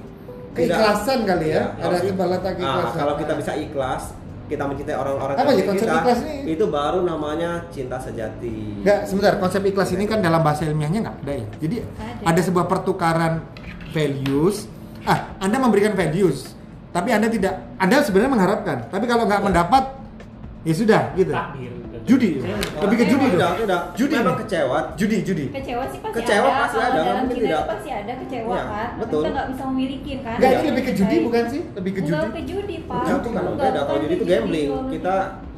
tidak- 0.56 0.72
keikhlasan 0.72 1.20
kali 1.24 1.48
ya. 1.52 1.76
Ya, 1.76 1.84
ada 1.84 1.98
letak 2.00 2.52
Ah, 2.56 2.56
keikhlasan. 2.56 2.96
kalau 2.96 3.14
kita 3.20 3.34
bisa 3.36 3.52
ikhlas 3.54 4.04
kita 4.46 4.64
mencintai 4.64 4.94
orang-orang 4.94 5.36
Apa 5.36 5.50
ya 5.50 5.58
seperti 5.58 5.68
konsep 5.68 5.88
kita, 5.88 5.98
ikhlas 5.98 6.20
ini? 6.22 6.36
itu 6.54 6.66
baru 6.68 7.00
namanya 7.02 7.50
cinta 7.70 7.98
sejati 7.98 8.56
Enggak, 8.82 9.00
sebentar. 9.06 9.34
Konsep 9.38 9.62
ikhlas 9.64 9.90
ini 9.92 10.06
kan 10.06 10.20
dalam 10.22 10.42
bahasa 10.42 10.64
ilmiahnya 10.64 11.00
nggak 11.02 11.18
ada 11.22 11.34
ya. 11.34 11.46
Jadi 11.60 11.76
Ada. 11.82 12.24
ada 12.30 12.42
sebuah 12.42 12.66
pertukaran 12.66 13.34
values. 13.90 14.70
Ah, 15.02 15.38
Anda 15.38 15.58
memberikan 15.58 15.94
values, 15.94 16.58
tapi 16.90 17.14
Anda 17.14 17.30
tidak. 17.30 17.54
Anda 17.78 18.02
sebenarnya 18.02 18.32
mengharapkan, 18.34 18.78
tapi 18.90 19.06
kalau 19.06 19.26
nggak 19.26 19.42
mendapat, 19.42 19.84
ya 20.66 20.74
sudah 20.74 21.02
gitu. 21.14 21.30
takdir 21.30 21.74
Judi, 22.06 22.38
lebih 22.38 22.98
ke 22.98 23.06
judi 23.08 23.26
tidak 23.28 23.42
dong. 23.42 23.58
tidak 23.66 23.82
Judi 23.94 24.14
memang 24.16 24.38
kecewa 24.38 24.78
Judi, 24.94 25.18
judi. 25.22 25.46
kecewa 25.50 25.84
sih 25.90 26.00
pasti 26.00 26.16
Kecewa 26.16 26.46
ada. 26.46 26.60
pasti 26.62 26.76
Kalau 26.76 26.86
ada, 26.86 26.94
nggak 26.94 27.02
dalam 27.02 27.18
mungkin 27.18 27.34
cinta 27.36 27.46
tidak. 27.46 27.58
itu 27.58 27.72
pasti 27.74 27.90
ada 27.92 28.14
kecewa 28.16 28.46
Iya, 28.48 28.64
kan. 28.64 28.90
betul. 28.96 29.20
Kita 29.20 29.32
nggak 29.32 29.48
bisa 29.50 29.64
memiliki 29.66 30.14
kan. 30.20 30.36
Enggak, 30.36 30.46
Yang 30.46 30.56
ini 30.56 30.70
lebih 30.70 30.84
ke 30.84 30.94
judi 30.94 31.16
bukan 31.20 31.44
sih? 31.48 31.62
Lebih 31.72 31.92
ke 31.92 32.00
Bukan 32.00 32.14
judi. 32.14 32.30
ke 32.30 32.42
judi, 32.46 32.76
Pak. 32.86 33.02
Ya, 33.02 33.14
itu 33.16 33.30
kan 33.32 33.44
beda. 33.56 33.80
Kalau 33.82 34.00
judi 34.00 34.16
ke 34.16 34.18
itu 34.18 34.26
gambling. 34.28 34.70
Kita 34.92 35.16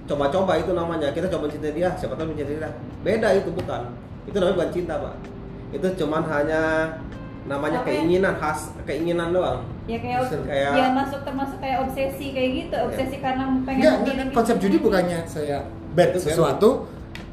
coba-coba 0.07 0.51
itu 0.55 0.71
namanya. 0.71 1.07
Kita 1.11 1.27
coba 1.27 1.41
mencintai 1.43 1.73
dia, 1.73 1.89
siapa 1.93 2.13
tahu 2.15 2.25
mencintai 2.31 2.55
dia. 2.55 2.69
Beda 3.01 3.27
itu 3.33 3.49
bukan. 3.51 3.81
Itu 4.23 4.35
namanya 4.37 4.55
bukan 4.55 4.71
cinta, 4.71 4.93
Pak. 4.97 5.13
Itu 5.69 5.87
cuman 5.97 6.21
hanya 6.25 6.61
namanya 7.43 7.79
Apa 7.79 7.87
ya? 7.87 7.95
keinginan 7.97 8.33
khas, 8.35 8.59
keinginan 8.83 9.31
doang. 9.31 9.59
ya 9.85 9.95
kayak 9.97 10.19
Kayak- 10.43 10.75
ya 10.75 10.87
masuk 10.91 11.23
termasuk 11.23 11.57
kayak 11.57 11.79
obsesi 11.81 12.35
kayak 12.35 12.49
gitu 12.57 12.75
obsesi 12.77 13.15
karena 13.17 13.55
pengen 13.63 14.03
enggak, 14.03 14.35
konsep 14.35 14.59
judi 14.59 14.77
bukannya 14.77 15.23
saya 15.23 15.63
bet 15.97 16.13
Itu 16.13 16.29
sesuatu 16.29 16.69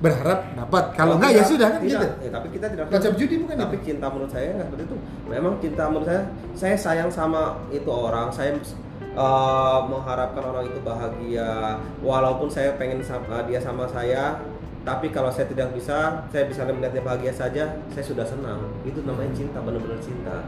berharap 0.00 0.56
dapat. 0.56 0.84
Kalau 0.96 1.20
enggak 1.20 1.32
ya 1.36 1.44
sudah 1.44 1.68
kan 1.76 1.80
tidak. 1.84 2.00
gitu. 2.00 2.06
Ya, 2.24 2.30
tapi 2.32 2.48
kita 2.52 2.66
tidak 2.72 2.84
Konsep 2.88 3.12
judi 3.20 3.34
bukan 3.40 3.54
Tapi 3.56 3.76
itu? 3.76 3.84
cinta 3.92 4.06
menurut 4.08 4.30
saya 4.32 4.48
nggak 4.56 4.66
seperti 4.72 4.84
itu. 4.88 4.96
Memang 5.28 5.52
cinta 5.60 5.82
menurut 5.92 6.06
saya, 6.08 6.22
saya 6.56 6.76
sayang 6.76 7.10
sama 7.12 7.42
itu 7.68 7.88
orang. 7.92 8.32
Saya 8.32 8.56
eh, 8.56 9.78
mengharapkan 9.88 10.42
orang 10.44 10.64
itu 10.64 10.80
bahagia. 10.80 11.78
Walaupun 12.00 12.48
saya 12.48 12.72
pengen 12.80 13.04
sama, 13.04 13.44
dia 13.44 13.60
sama 13.60 13.84
saya, 13.88 14.40
tapi 14.84 15.08
kalau 15.12 15.28
saya 15.32 15.48
tidak 15.48 15.72
bisa, 15.72 16.24
saya 16.28 16.44
bisa 16.48 16.68
melihatnya 16.68 17.00
bahagia 17.04 17.32
saja, 17.32 17.64
saya 17.92 18.04
sudah 18.04 18.26
senang. 18.28 18.60
Itu 18.84 19.00
namanya 19.04 19.32
cinta, 19.32 19.60
benar-benar 19.60 20.00
cinta. 20.00 20.44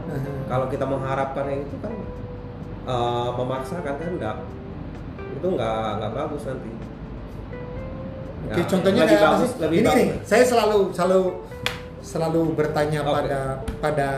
Kalau 0.49 0.65
kita 0.69 0.85
mengharapkan 0.85 1.45
yang 1.49 1.61
itu 1.65 1.77
kan 1.81 1.93
eh, 2.89 3.29
memaksakan 3.37 3.93
kan 3.97 4.09
enggak. 4.09 4.37
Itu 5.37 5.47
nggak 5.53 5.81
nggak 6.01 6.11
bagus 6.13 6.45
nanti. 6.49 6.86
Oke, 8.39 8.53
Ya, 8.53 8.65
contohnya 8.65 9.01
lebih 9.03 9.11
kayak 9.11 9.23
apa 9.23 9.33
bagus, 9.33 9.49
sih? 9.49 9.59
lebih 9.59 9.77
Ini 9.77 9.85
bagus. 9.85 9.97
nih, 9.97 10.07
saya 10.23 10.43
selalu 10.45 10.79
selalu 10.91 11.21
selalu 11.99 12.41
bertanya 12.55 12.99
Oke. 13.01 13.11
pada 13.13 13.39
pada 13.77 14.09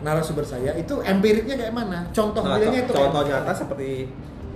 narasumber 0.00 0.42
saya 0.42 0.74
itu 0.74 0.98
empiriknya 1.00 1.54
kayak 1.54 1.70
mana? 1.72 1.98
Contoh 2.10 2.42
Nah, 2.42 2.56
realnya 2.56 2.82
itu 2.82 2.90
kayak 2.90 3.04
contoh 3.06 3.22
mana? 3.22 3.30
nyata 3.38 3.52
seperti 3.54 3.90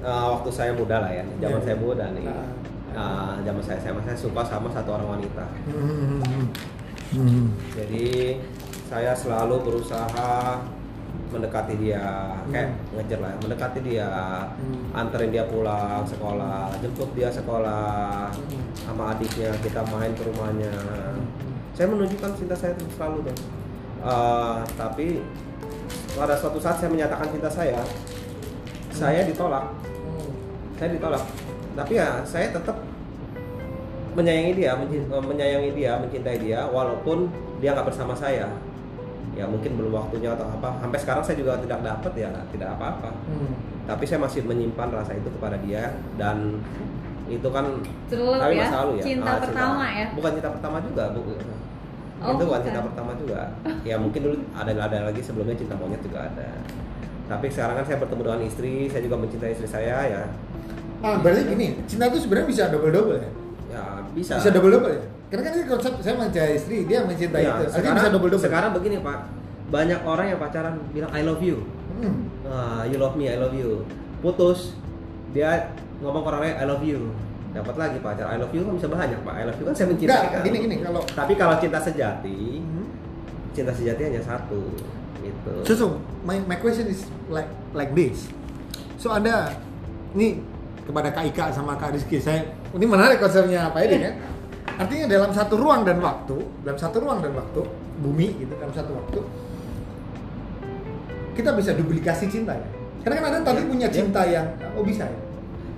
uh, 0.01 0.27
waktu 0.35 0.51
saya 0.51 0.73
muda 0.73 0.97
lah 0.99 1.11
ya, 1.11 1.23
zaman 1.39 1.61
Iya. 1.61 1.65
saya 1.65 1.77
muda 1.77 2.05
nih. 2.11 2.25
Ah. 2.27 2.49
Uh, 2.91 3.33
zaman 3.41 3.63
saya 3.63 3.79
SMA 3.79 4.03
saya 4.03 4.19
suka 4.19 4.43
sama 4.43 4.67
satu 4.69 4.91
orang 4.91 5.09
wanita. 5.15 5.45
Hmm, 5.65 6.19
hmm, 6.19 6.45
hmm. 7.15 7.45
Jadi 7.79 8.09
saya 8.85 9.15
selalu 9.15 9.63
berusaha 9.63 10.59
mendekati 11.31 11.75
dia, 11.79 12.35
kayak 12.51 12.75
ngejar 12.95 13.19
lah, 13.23 13.33
mendekati 13.39 13.81
dia, 13.87 14.11
Hmm. 14.59 14.91
anterin 14.99 15.31
dia 15.31 15.47
pulang 15.47 16.03
sekolah, 16.03 16.75
jemput 16.83 17.11
dia 17.15 17.31
sekolah, 17.31 18.35
Hmm. 18.35 18.63
sama 18.75 19.15
adiknya 19.15 19.55
kita 19.63 19.87
main 19.95 20.11
ke 20.15 20.23
rumahnya. 20.27 20.75
Saya 21.75 21.87
menunjukkan 21.95 22.35
cinta 22.35 22.55
saya 22.59 22.75
itu 22.75 22.85
selalu 22.99 23.31
tuh. 23.31 23.37
Uh, 24.01 24.65
tapi 24.75 25.23
pada 26.19 26.35
suatu 26.35 26.59
saat 26.59 26.83
saya 26.83 26.91
menyatakan 26.91 27.31
cinta 27.31 27.47
saya, 27.47 27.79
saya 28.91 29.23
ditolak, 29.23 29.71
Hmm. 29.87 30.31
saya 30.77 30.89
ditolak. 30.93 31.25
Tapi 31.79 31.93
ya 31.95 32.21
saya 32.27 32.51
tetap 32.51 32.77
menyayangi 34.19 34.53
dia, 34.59 34.75
eh, 34.75 35.23
menyayangi 35.23 35.71
dia, 35.79 35.93
mencintai 36.03 36.39
dia, 36.43 36.67
walaupun 36.67 37.31
dia 37.63 37.71
nggak 37.71 37.95
bersama 37.95 38.11
saya. 38.19 38.51
Ya 39.41 39.49
mungkin 39.49 39.73
belum 39.81 39.93
waktunya 39.97 40.37
atau 40.37 40.45
apa. 40.45 40.77
Sampai 40.85 40.99
sekarang 41.01 41.25
saya 41.25 41.37
juga 41.41 41.57
tidak 41.65 41.81
dapat 41.81 42.13
ya, 42.13 42.29
tidak 42.53 42.69
apa-apa. 42.77 43.09
Hmm. 43.25 43.57
Tapi 43.89 44.05
saya 44.05 44.21
masih 44.21 44.45
menyimpan 44.45 44.93
rasa 44.93 45.17
itu 45.17 45.33
kepada 45.33 45.57
dia 45.65 45.97
dan 46.21 46.61
itu 47.25 47.49
kan 47.49 47.65
Terlalu 48.11 48.37
tapi 48.37 48.55
ya, 48.55 48.63
masa 48.69 48.77
lalu 48.85 48.93
ya. 49.01 49.05
cinta 49.07 49.31
Ah, 49.31 49.39
pertama 49.41 49.85
ya? 49.89 50.07
Bukan 50.13 50.31
cinta 50.37 50.51
pertama 50.53 50.77
juga, 50.85 51.05
bu. 51.17 51.21
Oh, 52.21 52.37
itu 52.37 52.45
bukan 52.45 52.45
bukan. 52.45 52.61
cinta 52.69 52.81
pertama 52.85 53.11
juga. 53.17 53.41
Ya 53.81 53.97
mungkin 53.97 54.21
dulu 54.21 54.37
ada 54.53 54.71
ada 54.77 54.99
lagi 55.09 55.21
sebelumnya 55.25 55.57
cinta 55.57 55.73
monyet 55.73 56.05
juga 56.05 56.29
ada. 56.29 56.49
Tapi 57.31 57.47
sekarang 57.49 57.81
kan 57.81 57.85
saya 57.87 57.97
bertemu 58.03 58.23
dengan 58.27 58.41
istri, 58.45 58.75
saya 58.93 59.03
juga 59.07 59.17
mencintai 59.17 59.55
istri 59.57 59.69
saya 59.71 59.97
ya. 60.05 60.23
Ah, 61.01 61.17
berarti 61.17 61.49
gini, 61.49 61.81
cinta 61.89 62.13
itu 62.13 62.21
sebenarnya 62.21 62.49
bisa 62.51 62.63
double 62.69 62.93
double 62.93 63.17
ya? 63.17 63.31
Ya 63.73 63.83
bisa. 64.13 64.37
Bisa 64.37 64.51
double 64.53 64.69
double 64.77 64.93
ya? 64.93 65.05
Karena 65.31 65.43
kan 65.47 65.53
ini 65.55 65.65
konsep 65.65 65.93
saya 66.03 66.15
mencintai 66.19 66.59
istri 66.59 66.77
dia 66.85 67.07
mencintai 67.07 67.39
Iya, 67.41 67.51
itu. 67.55 67.63
Artinya 67.63 67.79
sekarang, 67.79 67.97
bisa 67.97 68.09
double 68.11 68.31
double 68.31 68.43
sekarang 68.43 68.71
begini 68.75 68.97
pak. 68.99 69.19
Banyak 69.71 70.01
orang 70.03 70.27
yang 70.27 70.39
pacaran 70.39 70.75
bilang 70.91 71.11
I 71.15 71.23
love 71.23 71.39
you. 71.39 71.63
Hmm. 71.97 72.27
Ah, 72.43 72.83
you 72.83 72.99
love 72.99 73.15
me 73.15 73.31
I 73.31 73.39
love 73.39 73.55
you. 73.55 73.87
Putus 74.19 74.75
dia 75.31 75.71
ngomong 75.99 76.21
ke 76.21 76.29
orang 76.29 76.43
lain 76.43 76.55
I 76.59 76.65
love 76.67 76.83
you. 76.83 77.15
Dapat 77.51 77.75
lagi 77.75 77.99
pacar 77.99 78.27
I 78.27 78.39
love 78.39 78.51
you 78.51 78.63
kan 78.63 78.75
bisa 78.75 78.89
banyak 78.91 79.19
pak. 79.23 79.35
I 79.35 79.45
love 79.47 79.59
you 79.59 79.65
kan 79.65 79.75
saya 79.75 79.87
mencintai 79.87 80.11
enggak 80.11 80.31
kan. 80.35 80.43
gini 80.43 80.57
gini 80.61 80.77
kalau 80.83 81.01
tapi 81.07 81.33
kalau 81.35 81.55
cinta 81.57 81.79
sejati 81.79 82.39
Hmm. 82.59 82.87
cinta 83.51 83.71
sejati 83.71 84.01
hanya 84.05 84.23
satu 84.23 84.75
gitu. 85.21 85.53
So, 85.63 85.73
so 85.77 85.85
my, 86.23 86.43
my 86.45 86.57
question 86.57 86.87
is 86.87 87.07
like 87.27 87.47
like 87.71 87.95
this. 87.95 88.27
So 88.97 89.11
ada 89.11 89.55
ini 90.11 90.43
kepada 90.83 91.15
Kak 91.15 91.23
Ika 91.29 91.55
sama 91.55 91.79
Kak 91.79 91.95
Rizky 91.95 92.19
saya 92.19 92.43
ini 92.75 92.83
menarik 92.83 93.23
konsepnya 93.23 93.71
Pak 93.71 93.87
Edi 93.87 93.99
kan. 94.01 94.15
Artinya 94.81 95.07
dalam 95.07 95.31
satu 95.31 95.61
ruang 95.61 95.85
dan 95.85 96.01
waktu, 96.01 96.41
dalam 96.65 96.79
satu 96.81 97.05
ruang 97.05 97.21
dan 97.21 97.37
waktu 97.37 97.61
bumi 98.01 98.33
gitu 98.41 98.53
dalam 98.57 98.73
satu 98.73 98.97
waktu 98.97 99.21
kita 101.37 101.53
bisa 101.53 101.77
duplikasi 101.77 102.27
cinta 102.29 102.57
ya. 102.57 102.69
Karena 103.01 103.17
kan 103.21 103.27
ada 103.33 103.39
tadi 103.45 103.61
Ya, 103.65 103.69
punya 103.69 103.89
ya. 103.89 103.93
cinta 103.93 104.21
yang 104.25 104.47
oh 104.77 104.85
bisa 104.85 105.05
ya. 105.05 105.21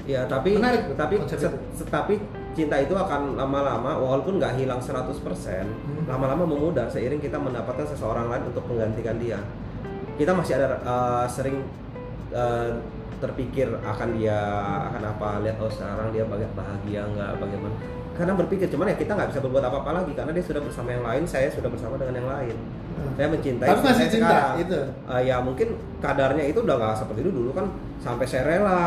ya 0.03 0.21
tapi 0.27 0.59
Menarik 0.59 0.95
tapi 0.99 1.15
tapi 1.87 2.15
cinta 2.53 2.77
itu 2.79 2.95
akan 2.95 3.39
lama-lama 3.39 3.95
walaupun 3.95 4.43
nggak 4.43 4.59
hilang 4.59 4.83
100% 4.83 5.15
Hmm. 5.63 6.05
lama-lama 6.11 6.43
memudar 6.47 6.91
seiring 6.91 7.23
kita 7.23 7.39
mendapatkan 7.39 7.87
seseorang 7.87 8.27
lain 8.27 8.51
untuk 8.51 8.67
menggantikan 8.67 9.19
dia 9.23 9.39
kita 10.19 10.35
masih 10.35 10.59
ada 10.59 10.83
uh, 10.83 11.25
sering 11.31 11.63
uh, 12.35 12.75
terpikir 13.23 13.71
akan 13.87 14.19
dia 14.19 14.35
akan 14.91 15.03
apa 15.07 15.29
lihat 15.47 15.57
oh 15.63 15.71
sekarang 15.71 16.11
dia 16.11 16.27
bahagia 16.27 17.07
nggak 17.07 17.31
bagaimana 17.39 17.77
karena 18.15 18.33
berpikir 18.35 18.67
cuman 18.67 18.87
ya 18.87 18.97
kita 18.97 19.13
nggak 19.13 19.29
bisa 19.29 19.41
berbuat 19.41 19.65
apa-apa 19.65 19.91
lagi 19.95 20.13
karena 20.13 20.31
dia 20.31 20.43
sudah 20.43 20.61
bersama 20.61 20.89
yang 20.91 21.03
lain 21.03 21.23
saya 21.25 21.49
sudah 21.49 21.67
bersama 21.67 21.95
dengan 21.97 22.15
yang 22.17 22.31
lain 22.31 22.57
Hmm. 22.93 23.09
saya 23.15 23.25
mencintai 23.27 23.67
Tapi 23.67 23.81
masih 23.81 23.97
saya 23.97 24.11
cinta, 24.11 24.29
sekarang. 24.29 24.55
itu. 24.61 24.81
Uh, 25.07 25.23
ya 25.23 25.37
mungkin 25.39 25.69
kadarnya 25.99 26.45
itu 26.45 26.61
udah 26.61 26.77
nggak 26.77 26.95
seperti 26.95 27.21
itu 27.21 27.33
dulu 27.33 27.51
kan 27.51 27.67
sampai 27.99 28.27
saya 28.27 28.43
rela 28.45 28.81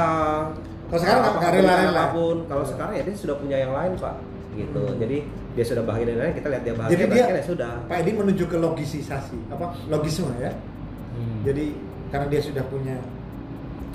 Kalau 0.85 0.99
sekarang 1.01 1.21
nggak- 1.21 1.35
nggak 1.35 1.51
rela-rela. 1.51 1.99
apa 1.99 2.13
pun 2.13 2.37
kalau 2.45 2.61
Iya. 2.61 2.69
sekarang 2.69 2.93
ya 2.93 3.03
dia 3.03 3.15
sudah 3.17 3.35
punya 3.35 3.57
yang 3.57 3.73
lain 3.73 3.91
pak 3.97 4.15
gitu 4.53 4.79
Hmm. 4.79 4.95
jadi 4.95 5.17
dia 5.51 5.65
sudah 5.65 5.83
bahagia 5.83 6.05
dengan 6.05 6.21
lain 6.21 6.33
kita 6.33 6.47
lihat 6.47 6.63
dia 6.63 6.73
bahagia 6.75 6.93
Jadi 6.93 7.03
dia 7.09 7.25
ya 7.25 7.43
sudah 7.43 7.71
Pak 7.83 7.97
Edi 7.97 8.11
menuju 8.13 8.43
ke 8.45 8.57
logisisasi 8.57 9.37
apa 9.49 9.65
logisme 9.85 10.31
ya. 10.37 10.51
Hmm. 11.11 11.39
Jadi 11.43 11.65
karena 12.07 12.27
dia 12.29 12.41
sudah 12.41 12.63
punya 12.65 12.95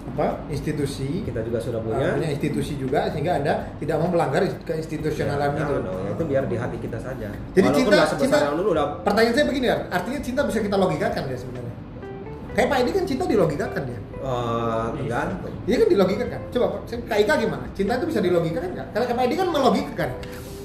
apa 0.00 0.48
institusi 0.48 1.22
kita 1.28 1.44
juga 1.44 1.60
sudah 1.60 1.80
punya 1.84 1.96
punya, 2.00 2.08
punya 2.16 2.30
institusi 2.32 2.72
juga 2.80 3.12
sehingga 3.12 3.36
anda 3.36 3.68
tidak 3.76 3.96
mau 4.00 4.08
melanggar 4.08 4.42
keinstitusionalan 4.64 5.52
Ya, 5.52 5.60
itu. 5.60 5.74
dong, 5.76 6.04
itu 6.08 6.22
biar 6.24 6.44
di 6.48 6.56
hati 6.56 6.76
kita 6.80 6.98
saja 6.98 7.28
Jadi 7.52 7.66
Walaupun 7.68 7.92
cinta, 7.92 8.16
cinta 8.16 8.38
dulu 8.56 8.70
udah 8.72 8.86
pertanyaan 9.04 9.34
saya 9.36 9.46
begini 9.46 9.66
ya, 9.68 9.76
artinya 9.92 10.20
cinta 10.24 10.40
bisa 10.48 10.58
kita 10.64 10.76
logikakan 10.80 11.22
ya 11.28 11.36
sebenarnya. 11.36 11.74
Kayak 12.50 12.66
Pak 12.66 12.78
Edi 12.82 12.90
kan 12.90 13.04
cinta 13.06 13.24
dilogikakan 13.30 13.82
ya. 13.86 13.98
tergantung 15.00 15.54
Iya 15.64 15.76
kan 15.80 15.88
dilogikakan. 15.88 16.40
Coba 16.50 16.66
Kak 16.84 17.18
Ika 17.22 17.34
gimana? 17.40 17.64
Cinta 17.72 17.92
itu 17.96 18.06
bisa 18.10 18.20
dilogikakan 18.20 18.70
nggak? 18.74 18.86
Karena 18.92 19.14
Pak 19.14 19.24
Edi 19.28 19.34
kan 19.38 19.48
melogikakan. 19.48 20.08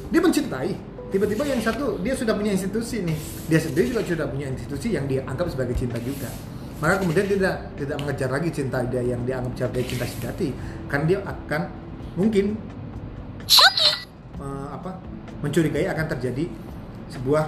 Dia 0.10 0.22
mencintai. 0.24 0.72
Tiba-tiba 1.14 1.44
yang 1.48 1.62
satu 1.64 2.02
dia 2.02 2.12
sudah 2.18 2.34
punya 2.36 2.52
institusi 2.52 3.06
nih. 3.06 3.18
Dia 3.48 3.60
sendiri 3.62 3.94
juga 3.94 4.02
sudah 4.04 4.28
punya 4.28 4.48
institusi 4.50 4.98
yang 4.98 5.06
dia 5.08 5.22
anggap 5.30 5.48
sebagai 5.48 5.78
cinta 5.78 5.96
juga. 6.02 6.28
Maka 6.76 7.00
kemudian 7.00 7.26
tidak 7.26 7.56
tidak 7.80 7.98
mengejar 8.04 8.30
lagi 8.30 8.50
cinta 8.52 8.84
dia 8.84 9.00
yang 9.00 9.24
dianggap 9.24 9.54
sebagai 9.56 9.88
cinta 9.88 10.06
sejati, 10.06 10.52
kan 10.92 11.08
dia 11.08 11.24
akan 11.24 11.62
mungkin 12.20 12.60
eh, 14.40 14.68
apa 14.72 15.00
mencurigai 15.40 15.88
akan 15.88 16.06
terjadi 16.18 16.46
sebuah 17.12 17.44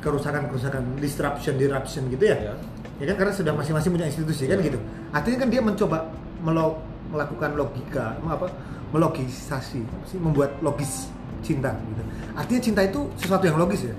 kerusakan-kerusakan 0.00 0.96
disruption 0.98 1.54
disruption 1.58 2.02
gitu 2.08 2.24
ya. 2.30 2.36
Ya. 2.38 2.54
ya 3.02 3.04
kan? 3.12 3.16
Karena 3.26 3.32
sudah 3.34 3.52
masing-masing 3.52 3.90
punya 3.90 4.06
institusi 4.06 4.46
kan 4.46 4.58
Ya. 4.62 4.66
gitu. 4.70 4.78
Artinya 5.10 5.38
kan 5.42 5.48
dia 5.50 5.60
mencoba 5.60 5.98
melo- 6.40 6.80
melakukan 7.10 7.58
logika 7.58 8.14
apa 8.22 8.46
melogisasi 8.94 9.82
apa 9.82 10.06
sih 10.06 10.18
membuat 10.18 10.54
logis 10.62 11.10
cinta 11.42 11.74
gitu. 11.74 12.02
Artinya 12.38 12.60
cinta 12.62 12.80
itu 12.86 13.00
sesuatu 13.18 13.44
yang 13.50 13.58
logis 13.58 13.82
ya? 13.82 13.94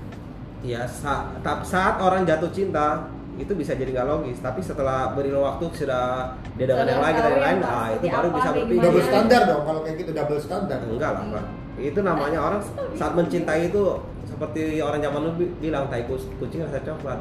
Ya 0.62 0.82
sa- 0.86 1.28
ta- 1.42 1.60
saat 1.66 1.98
orang 1.98 2.22
jatuh 2.22 2.48
cinta 2.54 3.04
itu 3.40 3.52
bisa 3.56 3.72
jadi 3.72 3.90
nggak 3.90 4.08
logis. 4.08 4.38
Tapi 4.40 4.60
setelah 4.60 5.16
beriring 5.16 5.40
waktu 5.40 5.64
sudah 5.72 6.36
dia 6.56 6.66
dengan 6.68 6.84
Sudah 6.84 6.92
yang 6.92 7.02
lain 7.02 7.14
dengan 7.16 7.32
yang 7.32 7.44
lain 7.44 7.58
ah 7.64 7.86
itu 7.92 8.06
baru 8.06 8.28
apa, 8.28 8.36
bisa 8.36 8.48
berpikir. 8.52 8.82
double 8.84 9.04
standar 9.04 9.40
dong 9.48 9.62
kalau 9.64 9.80
kayak 9.84 9.96
gitu 10.00 10.10
double 10.12 10.40
standar 10.40 10.78
enggak 10.84 11.10
lah 11.16 11.24
pak. 11.32 11.44
Itu 11.80 12.00
namanya 12.04 12.38
orang 12.38 12.60
saat 12.92 13.12
mencintai 13.16 13.72
itu 13.72 13.82
seperti 14.28 14.62
orang 14.78 15.00
zaman 15.00 15.20
dulu 15.24 15.34
bi- 15.40 15.54
bilang 15.60 15.88
tai 15.88 16.04
kucing 16.08 16.60
rasa 16.64 16.80
coklat. 16.84 17.20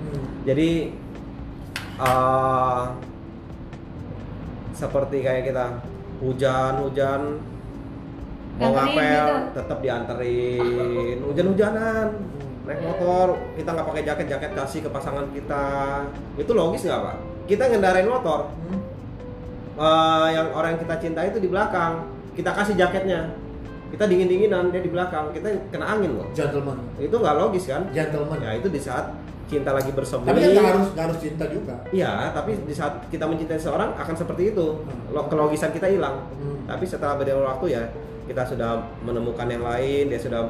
Hmm. 0.00 0.24
jadi 0.48 0.88
eh, 2.00 2.82
seperti 4.72 5.20
kayak 5.20 5.52
kita 5.52 5.64
hujan-hujan 6.24 7.36
mau 8.56 8.72
ngapel 8.72 8.96
gitu. 8.96 9.56
tetap 9.56 9.78
dianterin. 9.80 11.16
Hujan-hujanan 11.20 12.06
naik 12.62 12.80
motor 12.80 13.26
kita 13.54 13.68
nggak 13.68 13.86
pakai 13.86 14.02
jaket 14.04 14.26
jaket 14.28 14.50
kasih 14.52 14.80
ke 14.80 14.90
pasangan 14.90 15.26
kita 15.30 15.64
itu 16.36 16.50
logis 16.50 16.82
nggak 16.82 17.00
pak 17.00 17.16
kita 17.46 17.62
ngendarain 17.66 18.06
motor 18.06 18.52
Hmm. 18.62 18.80
eh, 19.76 20.28
yang 20.32 20.52
orang 20.52 20.76
yang 20.76 20.80
kita 20.80 20.94
cintai 20.98 21.26
itu 21.28 21.38
di 21.38 21.48
belakang 21.48 22.04
kita 22.32 22.50
kasih 22.52 22.74
jaketnya 22.74 23.32
kita 23.88 24.06
dingin 24.06 24.28
dinginan 24.28 24.68
dia 24.68 24.78
di 24.78 24.88
belakang 24.88 25.32
kita 25.32 25.50
kena 25.68 25.86
angin 25.88 26.14
loh 26.14 26.28
gentleman 26.30 26.78
itu 26.96 27.10
nggak 27.10 27.34
logis 27.36 27.64
kan 27.66 27.82
gentleman 27.90 28.38
ya 28.38 28.54
itu 28.54 28.68
di 28.68 28.78
saat 28.78 29.10
cinta 29.46 29.72
lagi 29.72 29.90
bersemi 29.90 30.22
tapi 30.24 30.38
kan 30.38 30.50
nggak 30.52 30.66
harus 30.70 30.88
harus 30.94 31.18
cinta 31.18 31.44
juga 31.44 31.74
Iya, 31.90 32.30
tapi 32.30 32.54
di 32.56 32.70
saat 32.70 33.02
kita 33.08 33.26
mencintai 33.26 33.58
seorang 33.58 33.98
akan 33.98 34.14
seperti 34.14 34.54
itu. 34.54 34.78
Hmm. 34.78 35.10
Lo- 35.10 35.26
Kelogisan 35.26 35.74
kita 35.74 35.90
hilang. 35.90 36.22
Hmm. 36.32 36.70
Tapi 36.70 36.86
setelah 36.86 37.18
berjalan 37.18 37.42
waktu 37.44 37.74
ya, 37.74 37.82
kita 38.24 38.46
sudah 38.46 38.78
menemukan 39.02 39.42
yang 39.44 39.66
lain, 39.66 40.06
dia 40.06 40.22
sudah 40.22 40.46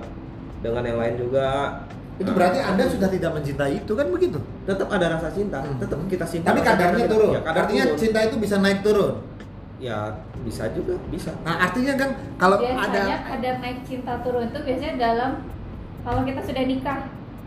dengan 0.61 0.85
yang 0.85 1.01
lain 1.01 1.17
juga. 1.17 1.81
Itu 2.21 2.31
berarti 2.31 2.59
anda 2.61 2.85
sudah 2.85 3.09
tidak 3.09 3.31
mencintai 3.33 3.73
itu 3.79 3.93
kan 3.93 4.07
begitu 4.07 4.39
Tetap 4.63 4.87
ada 4.89 5.07
rasa 5.11 5.29
cinta, 5.31 5.59
Hmm. 5.59 5.81
tetap 5.81 5.99
kita 6.07 6.23
simpan. 6.23 6.47
tapi 6.47 6.61
kadarnya 6.63 7.01
cinta. 7.01 7.11
turun 7.11 7.31
Ya, 7.31 7.41
kadar 7.41 7.61
artinya 7.65 7.85
turun. 7.87 7.99
cinta 7.99 8.19
itu 8.23 8.37
bisa 8.37 8.57
naik 8.59 8.81
turun 8.81 9.13
Ya 9.79 9.99
bisa 10.39 10.65
juga, 10.71 10.93
bisa. 11.09 11.33
nah 11.41 11.57
artinya 11.59 11.97
kan 11.97 12.11
kalau 12.37 12.61
biasanya 12.61 12.85
ada 13.17 13.17
kadar 13.27 13.55
naik 13.59 13.79
cinta 13.83 14.13
turun 14.21 14.45
itu 14.47 14.59
biasanya 14.59 14.95
dalam 14.95 15.31
kalau 16.01 16.21
kita 16.23 16.41
sudah 16.41 16.65
nikah 16.65 17.01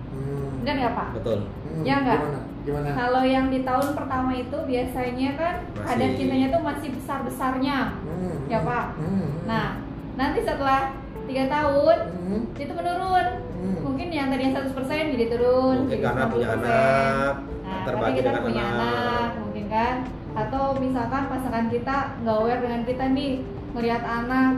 Hmm. 0.09 0.49
benar 0.59 0.75
nggak 0.75 0.93
pak 0.95 1.07
Betul. 1.15 1.39
Hmm, 1.63 1.81
Ya 1.83 1.95
nggak? 1.99 2.19
gimana 2.19 2.39
gimana 2.63 2.87
kalau 2.95 3.23
yang 3.23 3.45
di 3.47 3.59
tahun 3.61 3.89
pertama 3.91 4.31
itu 4.31 4.57
biasanya 4.63 5.29
kan 5.35 5.53
Masih- 5.67 5.85
kadar 5.85 6.09
cintanya 6.15 6.47
tuh 6.49 6.61
masih 6.63 6.89
besar 6.91 7.19
besarnya 7.21 7.77
Hmm, 8.01 8.35
Ya, 8.47 8.57
hmm, 8.57 8.65
Pak. 8.65 8.85
hmm, 8.95 9.27
nah 9.43 9.67
nanti 10.15 10.39
setelah 10.41 10.93
tiga 11.23 11.45
tahun 11.47 11.97
hmm, 12.13 12.41
itu 12.55 12.71
menurun 12.71 13.27
hmm. 13.63 13.79
mungkin 13.79 14.07
yang 14.09 14.27
tadinya 14.27 14.51
100% 14.59 15.13
jadi 15.13 15.25
turun 15.29 15.75
Mungkin 15.81 15.91
jadi 15.93 16.03
karena 16.03 16.23
punya 16.27 16.47
90%. 16.49 16.55
anak, 16.57 17.33
nah 17.63 17.81
terbagi 17.83 18.13
kita 18.13 18.27
dengan 18.27 18.43
punya 18.43 18.63
anak. 18.63 18.79
anak 18.83 19.29
mungkin 19.39 19.65
kan 19.67 19.95
atau 20.33 20.63
misalkan 20.75 21.23
pasangan 21.27 21.65
kita 21.67 21.95
nggak 22.19 22.35
aware 22.35 22.59
dengan 22.59 22.81
kita 22.83 23.03
nih 23.09 23.31
melihat 23.71 24.01
anak 24.03 24.51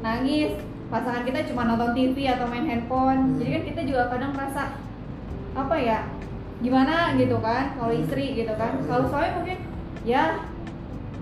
nangis 0.00 0.52
pasangan 0.86 1.22
kita 1.22 1.38
cuma 1.46 1.64
nonton 1.64 1.90
TV 1.92 2.28
atau 2.28 2.46
main 2.46 2.62
handphone 2.62 3.20
Hmm. 3.26 3.36
jadi 3.36 3.50
kan 3.50 3.62
kita 3.66 3.80
juga 3.84 4.02
kadang 4.08 4.32
merasa 4.32 4.62
apa 5.54 5.74
ya 5.74 5.98
gimana 6.60 7.12
gitu 7.14 7.36
kan 7.38 7.74
kalau 7.74 7.90
Hmm. 7.90 8.00
istri 8.00 8.34
gitu 8.34 8.52
kan 8.54 8.72
Hmm. 8.74 8.84
kalau 8.84 9.04
suami 9.06 9.30
mungkin 9.34 9.58
ya 10.02 10.44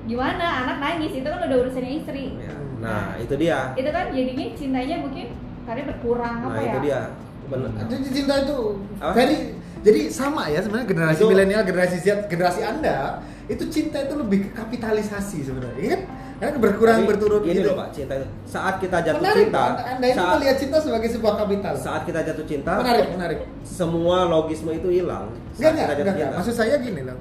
gimana 0.02 0.66
anak 0.66 0.76
nangis 0.78 1.14
itu 1.14 1.24
kan 1.24 1.40
udah 1.40 1.58
urusannya 1.58 1.92
istri 1.96 2.26
Ya. 2.36 2.54
Nah, 2.82 3.14
itu 3.14 3.34
dia. 3.36 3.70
itu 3.72 3.86
kan 3.86 4.10
jadinya 4.10 4.46
cintanya 4.52 4.96
mungkin 4.98 5.26
karena 5.62 5.82
berkurang 5.88 6.34
Nah, 6.38 6.48
apa 6.48 6.58
ya 6.58 6.66
itu 6.66 6.78
dia. 6.82 7.00
Benar. 7.42 7.70
Jadi 7.84 8.06
cinta 8.08 8.34
itu 8.40 8.58
Apa? 8.96 9.12
jadi 9.12 9.36
jadi 9.82 10.00
sama 10.08 10.42
ya 10.46 10.62
sebenarnya 10.62 10.88
generasi 10.88 11.20
Itu- 11.20 11.28
milenial, 11.28 11.62
generasi 11.62 11.96
Z, 11.98 12.06
generasi 12.26 12.60
Anda 12.62 13.18
itu 13.44 13.64
cinta 13.68 13.98
itu 13.98 14.14
lebih 14.14 14.38
ke 14.46 14.50
kapitalisasi 14.54 15.42
sebenarnya, 15.42 15.86
kan? 15.90 16.02
Karena 16.38 16.58
berkurang 16.58 16.98
Tapi 17.02 17.06
berturut 17.06 17.42
gitu. 17.44 17.62
loh 17.62 17.76
Pak, 17.76 17.88
cinta 17.92 18.12
itu. 18.14 18.26
Saat 18.42 18.74
kita 18.78 18.98
jatuh 18.98 19.18
Menarik, 19.20 19.46
cinta, 19.46 19.62
Pak. 19.62 19.74
Anda 19.92 20.06
itu 20.06 20.18
saat, 20.18 20.32
melihat 20.32 20.56
cinta 20.58 20.76
sebagai 20.78 21.08
sebuah 21.10 21.34
kapital. 21.36 21.74
saat 21.76 22.02
kita 22.02 22.20
jatuh 22.24 22.46
cinta, 22.46 22.72
Menarik, 22.78 23.06
menarik. 23.10 23.38
semua 23.62 24.16
logisme 24.24 24.70
itu 24.70 24.88
hilang. 24.88 25.30
Enggak, 25.54 25.70
enggak, 25.72 25.86
enggak, 25.92 26.14
enggak. 26.14 26.30
Maksud 26.38 26.54
saya 26.54 26.74
gini 26.78 27.02
loh. 27.02 27.18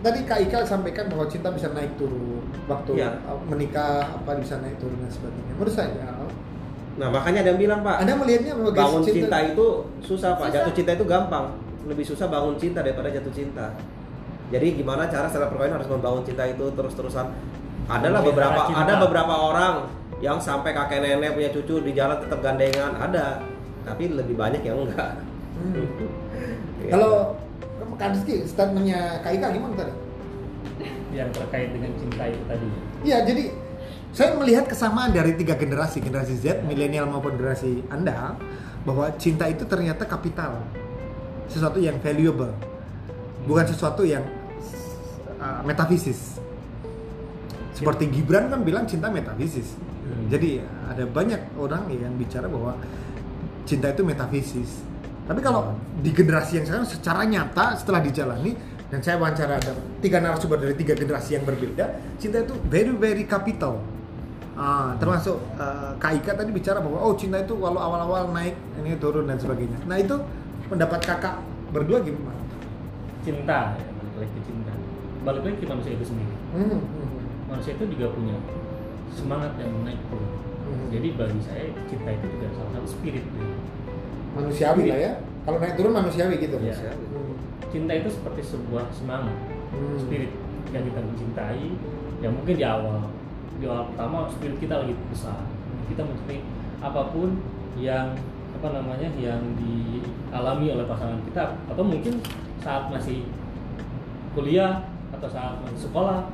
Tadi 0.00 0.20
Kak 0.26 0.38
Ika 0.42 0.58
sampaikan 0.66 1.08
bahwa 1.08 1.24
cinta 1.26 1.48
bisa 1.48 1.72
naik 1.72 1.96
turun 1.96 2.44
waktu 2.66 2.92
uh, 3.00 3.40
menikah 3.48 4.04
apa 4.04 4.36
bisa 4.36 4.60
naik 4.60 4.76
turun 4.76 4.98
dan 4.98 5.08
sebagainya. 5.08 5.52
Menurut 5.56 5.72
saya, 5.72 6.04
Nah, 6.94 7.10
makanya 7.10 7.42
ada 7.42 7.50
yang 7.50 7.60
bilang, 7.60 7.80
Pak, 7.82 7.96
Anda 8.00 8.14
melihatnya 8.14 8.54
bangun 8.54 9.02
cinta 9.02 9.38
itu 9.42 9.66
susah 10.00 10.34
pak 10.34 10.46
Susah. 10.46 10.54
jatuh 10.62 10.72
cinta 10.72 10.90
itu 10.92 11.04
gampang 11.04 11.44
lebih 11.84 12.04
susah 12.04 12.26
bangun 12.26 12.54
cinta 12.54 12.80
daripada 12.80 13.10
jatuh 13.10 13.28
cinta 13.28 13.74
jadi 14.46 14.72
gimana 14.72 15.04
cara 15.04 15.26
setelah 15.26 15.48
perkawinan 15.48 15.76
harus 15.76 15.88
membangun 15.88 16.22
cinta 16.22 16.44
itu 16.44 16.64
terus 16.70 16.94
terusan 16.94 17.26
adalah 17.86 18.20
Memelihara 18.20 18.28
beberapa 18.46 18.60
cinta. 18.64 18.80
ada 18.80 18.94
beberapa 19.00 19.34
orang 19.34 19.74
yang 20.18 20.38
sampai 20.38 20.70
kakek 20.70 21.02
nenek 21.02 21.34
punya 21.34 21.50
cucu 21.50 21.82
di 21.82 21.92
jalan 21.92 22.16
tetap 22.16 22.38
gandengan 22.40 22.92
ada 22.94 23.42
tapi 23.82 24.08
lebih 24.08 24.34
banyak 24.34 24.62
yang 24.62 24.78
enggak 24.80 25.18
Hmm. 25.54 25.86
Iya. 26.80 26.90
Kalau 26.90 27.38
Kak 27.94 28.10
Rizky, 28.10 28.42
statementnya 28.42 29.22
Kak 29.22 29.34
Ika 29.34 29.50
gimana 29.50 29.74
tadi? 29.76 29.92
yang 31.10 31.30
terkait 31.30 31.70
dengan 31.70 31.94
cinta 31.94 32.26
itu 32.26 32.42
tadi 32.44 32.66
Iya, 33.02 33.22
jadi 33.22 33.54
saya 34.14 34.30
melihat 34.38 34.70
kesamaan 34.70 35.10
dari 35.10 35.34
tiga 35.34 35.58
generasi, 35.58 35.98
generasi 35.98 36.38
Z, 36.38 36.62
milenial 36.70 37.10
maupun 37.10 37.34
generasi 37.34 37.82
Anda, 37.90 38.38
bahwa 38.86 39.10
cinta 39.18 39.50
itu 39.50 39.66
ternyata 39.66 40.06
kapital, 40.06 40.62
sesuatu 41.50 41.82
yang 41.82 41.98
valuable, 41.98 42.54
bukan 43.50 43.66
sesuatu 43.66 44.06
yang 44.06 44.22
uh, 45.42 45.66
metafisis. 45.66 46.38
Seperti 47.74 48.06
Gibran 48.06 48.54
kan 48.54 48.62
bilang 48.62 48.86
cinta 48.86 49.10
metafisis. 49.10 49.74
Hmm. 50.06 50.30
Jadi 50.30 50.62
ada 50.62 51.10
banyak 51.10 51.58
orang 51.58 51.90
yang 51.90 52.14
bicara 52.14 52.46
bahwa 52.46 52.78
cinta 53.66 53.90
itu 53.90 54.06
metafisis. 54.06 54.86
Tapi 55.26 55.42
kalau 55.42 55.74
di 55.98 56.14
generasi 56.14 56.62
yang 56.62 56.70
sekarang 56.70 56.86
secara 56.86 57.26
nyata 57.26 57.82
setelah 57.82 57.98
dijalani 57.98 58.54
dan 58.94 59.02
saya 59.02 59.18
wawancara 59.18 59.58
ada 59.58 59.74
tiga 59.98 60.22
narasumber 60.22 60.62
dari 60.62 60.78
tiga 60.78 60.94
generasi 60.94 61.34
yang 61.34 61.42
berbeda, 61.42 61.98
cinta 62.22 62.46
itu 62.46 62.54
very 62.70 62.94
very 62.94 63.26
capital. 63.26 63.82
Ah, 64.54 64.94
termasuk 64.96 65.34
eh, 65.58 65.90
Kak 65.98 66.12
Ika 66.22 66.32
tadi 66.38 66.54
bicara 66.54 66.78
bahwa 66.78 67.02
oh 67.02 67.14
cinta 67.18 67.42
itu 67.42 67.58
walau 67.58 67.82
awal-awal 67.82 68.30
naik 68.30 68.54
ini 68.78 68.94
turun 68.96 69.26
dan 69.26 69.34
sebagainya. 69.34 69.78
Nah 69.84 69.98
itu 69.98 70.14
pendapat 70.66 71.02
kakak 71.02 71.42
berdua 71.70 71.98
gimana? 72.00 72.38
cinta 73.24 73.72
ya 73.72 73.88
balik 73.88 74.14
lagi 74.20 74.32
ke 74.36 74.40
cinta 74.44 74.72
balik 75.24 75.42
lagi 75.42 75.56
ke 75.56 75.64
manusia 75.64 75.92
itu 75.96 76.04
sendiri 76.04 76.34
Hmm, 76.52 76.76
hmm, 76.76 77.08
manusia 77.48 77.72
itu 77.72 77.84
juga 77.88 78.12
punya 78.12 78.36
semangat 79.08 79.56
yang 79.56 79.72
naik 79.80 79.96
turun 80.12 80.28
hmm. 80.68 80.86
jadi 80.92 81.08
bagi 81.16 81.40
saya 81.40 81.64
cinta 81.88 82.10
itu 82.12 82.26
juga 82.36 82.46
salah 82.52 82.70
satu 82.76 82.88
spirit 82.92 83.24
gitu. 83.24 83.48
manusiawi 84.36 84.82
lah 84.92 84.98
ya. 85.00 85.12
Kalau 85.44 85.56
naik 85.56 85.74
turun 85.76 85.92
manusiawi 85.92 86.36
gitu. 86.36 86.56
Iya. 86.60 86.76
Hmm. 86.92 87.32
cinta 87.72 87.92
itu 87.96 88.08
seperti 88.12 88.40
sebuah 88.44 88.92
semangat 88.92 89.32
Hmm. 89.72 89.98
spirit 89.98 90.30
yang 90.70 90.84
kita 90.86 91.00
mencintai 91.02 91.66
yang 92.22 92.30
mungkin 92.30 92.54
di 92.54 92.62
awal 92.62 93.08
di 93.58 93.64
awal 93.64 93.86
pertama 93.90 94.26
spirit 94.28 94.58
kita 94.58 94.74
lagi 94.82 94.94
besar 95.08 95.40
kita 95.86 96.02
mencintai 96.02 96.40
apa 96.80 97.00
pun 97.10 97.38
yang 97.78 98.14
apa 98.54 98.68
namanya 98.70 99.08
yang 99.14 99.40
dialami 99.58 100.66
oleh 100.70 100.86
pasangan 100.86 101.20
kita 101.26 101.42
atau 101.68 101.82
mungkin 101.82 102.22
saat 102.58 102.88
masih 102.88 103.26
kuliah 104.32 104.82
atau 105.10 105.28
saat 105.28 105.58
masih 105.62 105.86
sekolah 105.86 106.26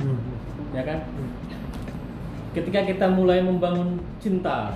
Hmm. 0.00 0.16
ya 0.72 0.80
kan 0.80 1.04
Hmm. 1.12 1.28
ketika 2.50 2.88
kita 2.88 3.04
mulai 3.04 3.44
membangun 3.44 4.00
cinta 4.16 4.72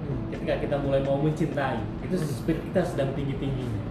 Hmm. 0.00 0.32
ketika 0.32 0.64
kita 0.64 0.76
mulai 0.80 1.04
mau 1.04 1.20
mencintai 1.20 1.76
itu 2.00 2.16
spirit 2.16 2.64
kita 2.72 2.80
sedang 2.80 3.12
tinggi 3.12 3.36
tingginya 3.36 3.82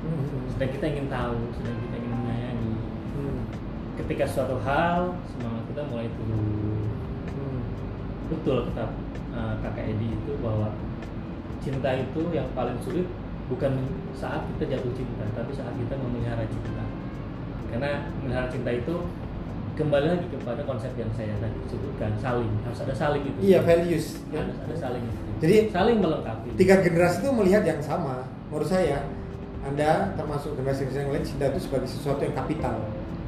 Hmm. 0.00 0.48
sedang 0.48 0.72
kita 0.72 0.84
ingin 0.88 1.12
tahu 1.12 1.36
sedang 1.52 1.76
kita 1.84 1.94
ingin 2.00 2.12
menyayangi 2.16 2.72
Hmm. 3.12 3.40
ketika 4.00 4.24
suatu 4.24 4.56
hal 4.64 5.12
semangat 5.28 5.59
kita 5.80 5.88
mulai 5.88 6.12
turun 6.12 6.44
Hmm. 7.30 7.60
betul 8.28 8.68
kata 8.68 8.92
uh, 9.32 9.54
kakak 9.64 9.96
Edi 9.96 10.12
itu 10.12 10.32
bahwa 10.44 10.76
cinta 11.58 11.88
itu 11.94 12.20
yang 12.28 12.44
paling 12.52 12.76
sulit 12.84 13.08
bukan 13.48 13.80
saat 14.12 14.44
kita 14.52 14.76
jatuh 14.76 14.92
cinta 14.92 15.24
tapi 15.32 15.56
saat 15.56 15.72
kita 15.72 15.96
memelihara 15.96 16.44
cinta 16.44 16.84
karena 17.68 18.12
memelihara 18.12 18.52
cinta 18.52 18.70
itu 18.70 18.94
kembali 19.72 20.06
lagi 20.10 20.26
kepada 20.28 20.60
konsep 20.68 20.92
yang 21.00 21.08
saya 21.16 21.32
tadi 21.40 21.56
sebutkan 21.64 22.12
saling 22.20 22.50
harus 22.60 22.80
ada 22.82 22.92
saling 22.92 23.24
itu 23.24 23.38
Iya 23.40 23.64
values. 23.64 24.20
ya. 24.28 24.44
harus 24.44 24.58
ada 24.60 24.76
saling 24.76 25.00
itu 25.00 25.20
Jadi- 25.40 25.64
saling 25.72 25.96
melengkapi 25.96 26.48
tiga 26.60 26.76
generasi 26.84 27.24
itu 27.24 27.30
melihat 27.32 27.64
yang 27.64 27.80
sama. 27.80 28.28
Menurut 28.52 28.68
saya, 28.68 29.08
Anda 29.62 30.12
termasuk 30.12 30.52
generasi 30.52 30.84
yang 30.90 31.08
lain 31.08 31.24
cinta 31.24 31.48
itu 31.48 31.62
sebagai 31.62 31.88
sesuatu 31.88 32.20
yang 32.20 32.36
kapital. 32.36 32.76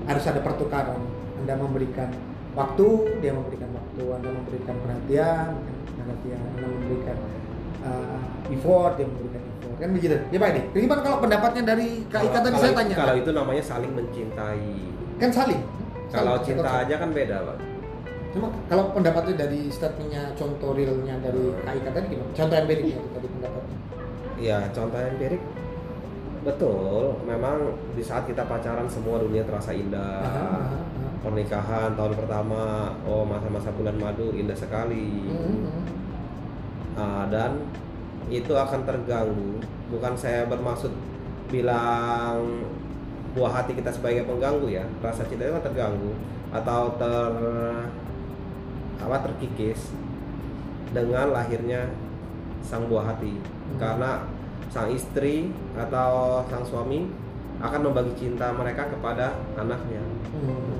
Harus 0.05 0.25
ada 0.29 0.43
pertukaran. 0.43 1.01
Anda 1.41 1.55
memberikan 1.57 2.13
waktu, 2.53 2.87
dia 3.21 3.33
memberikan 3.33 3.71
waktu. 3.73 4.05
Anda 4.13 4.29
memberikan 4.33 4.75
perhatian, 4.81 5.47
perhatian. 5.97 6.41
Anda 6.57 6.67
memberikan 6.69 7.17
uh, 7.85 8.53
effort, 8.53 8.93
dia 9.01 9.07
memberikan 9.09 9.41
effort. 9.41 9.77
Kan 9.81 9.91
begitu. 9.97 10.17
Ya 10.31 10.39
Pak 10.39 10.49
Edi. 10.55 10.61
Gimana 10.85 11.01
kalau 11.03 11.19
pendapatnya 11.19 11.63
dari 11.67 11.89
Kak 12.07 12.23
Ika 12.23 12.39
tadi 12.45 12.57
saya 12.61 12.73
tanya? 12.77 12.95
Kalau 12.95 13.15
itu 13.19 13.31
namanya 13.35 13.63
saling 13.65 13.93
mencintai. 13.93 14.75
kan 15.21 15.31
saling. 15.31 15.61
Kalau 16.13 16.35
Saling. 16.37 16.47
cinta 16.61 16.71
aja 16.83 16.95
kan 17.01 17.11
beda, 17.15 17.37
Pak. 17.41 17.57
Cuma 18.33 18.49
kalau 18.69 18.85
pendapatnya 18.97 19.45
dari 19.45 19.69
statementnya 19.69 20.33
contoh 20.37 20.73
realnya 20.73 21.17
dari 21.21 21.53
Kak 21.65 21.75
Ika 21.79 21.91
tadi 21.93 22.07
gimana? 22.17 22.33
Contoh 22.33 22.57
empiriknya 22.57 23.01
tadi 23.13 23.27
pendapatnya. 23.29 23.77
Ya, 24.43 24.59
contoh 24.75 24.99
empirik 24.99 25.43
betul. 26.43 27.03
Memang 27.23 27.57
di 27.95 28.03
saat 28.03 28.27
kita 28.27 28.43
pacaran 28.49 28.89
semua 28.91 29.23
dunia 29.23 29.47
terasa 29.47 29.71
indah. 29.71 30.21
Aha, 30.27 30.45
aha. 30.59 30.79
Pernikahan 31.23 31.95
tahun 31.95 32.19
pertama, 32.19 32.91
oh 33.07 33.23
masa-masa 33.23 33.71
bulan 33.79 33.95
madu 33.95 34.35
indah 34.35 34.59
sekali. 34.59 35.31
Hmm. 35.31 35.87
Ah, 36.99 37.25
dan 37.31 37.63
itu 38.27 38.51
akan 38.51 38.83
terganggu. 38.83 39.63
Bukan 39.87 40.19
saya 40.19 40.51
bermaksud 40.51 40.91
bilang 41.47 42.67
buah 43.39 43.63
hati 43.63 43.79
kita 43.79 43.95
sebagai 43.95 44.27
pengganggu 44.27 44.67
ya. 44.67 44.85
Rasa 44.99 45.23
cinta 45.31 45.47
itu 45.47 45.63
terganggu 45.63 46.11
atau 46.51 46.99
ter 46.99 47.33
apa 48.99 49.17
terkikis 49.31 49.95
dengan 50.91 51.31
lahirnya 51.31 51.87
sang 52.67 52.91
buah 52.91 53.15
hati. 53.15 53.39
Hmm. 53.39 53.79
Karena 53.79 54.11
sang 54.75 54.91
istri 54.91 55.55
atau 55.79 56.43
sang 56.51 56.67
suami 56.67 57.07
akan 57.63 57.81
membagi 57.87 58.27
cinta 58.27 58.51
mereka 58.51 58.91
kepada 58.91 59.39
anaknya. 59.55 60.03
Hmm. 60.35 60.72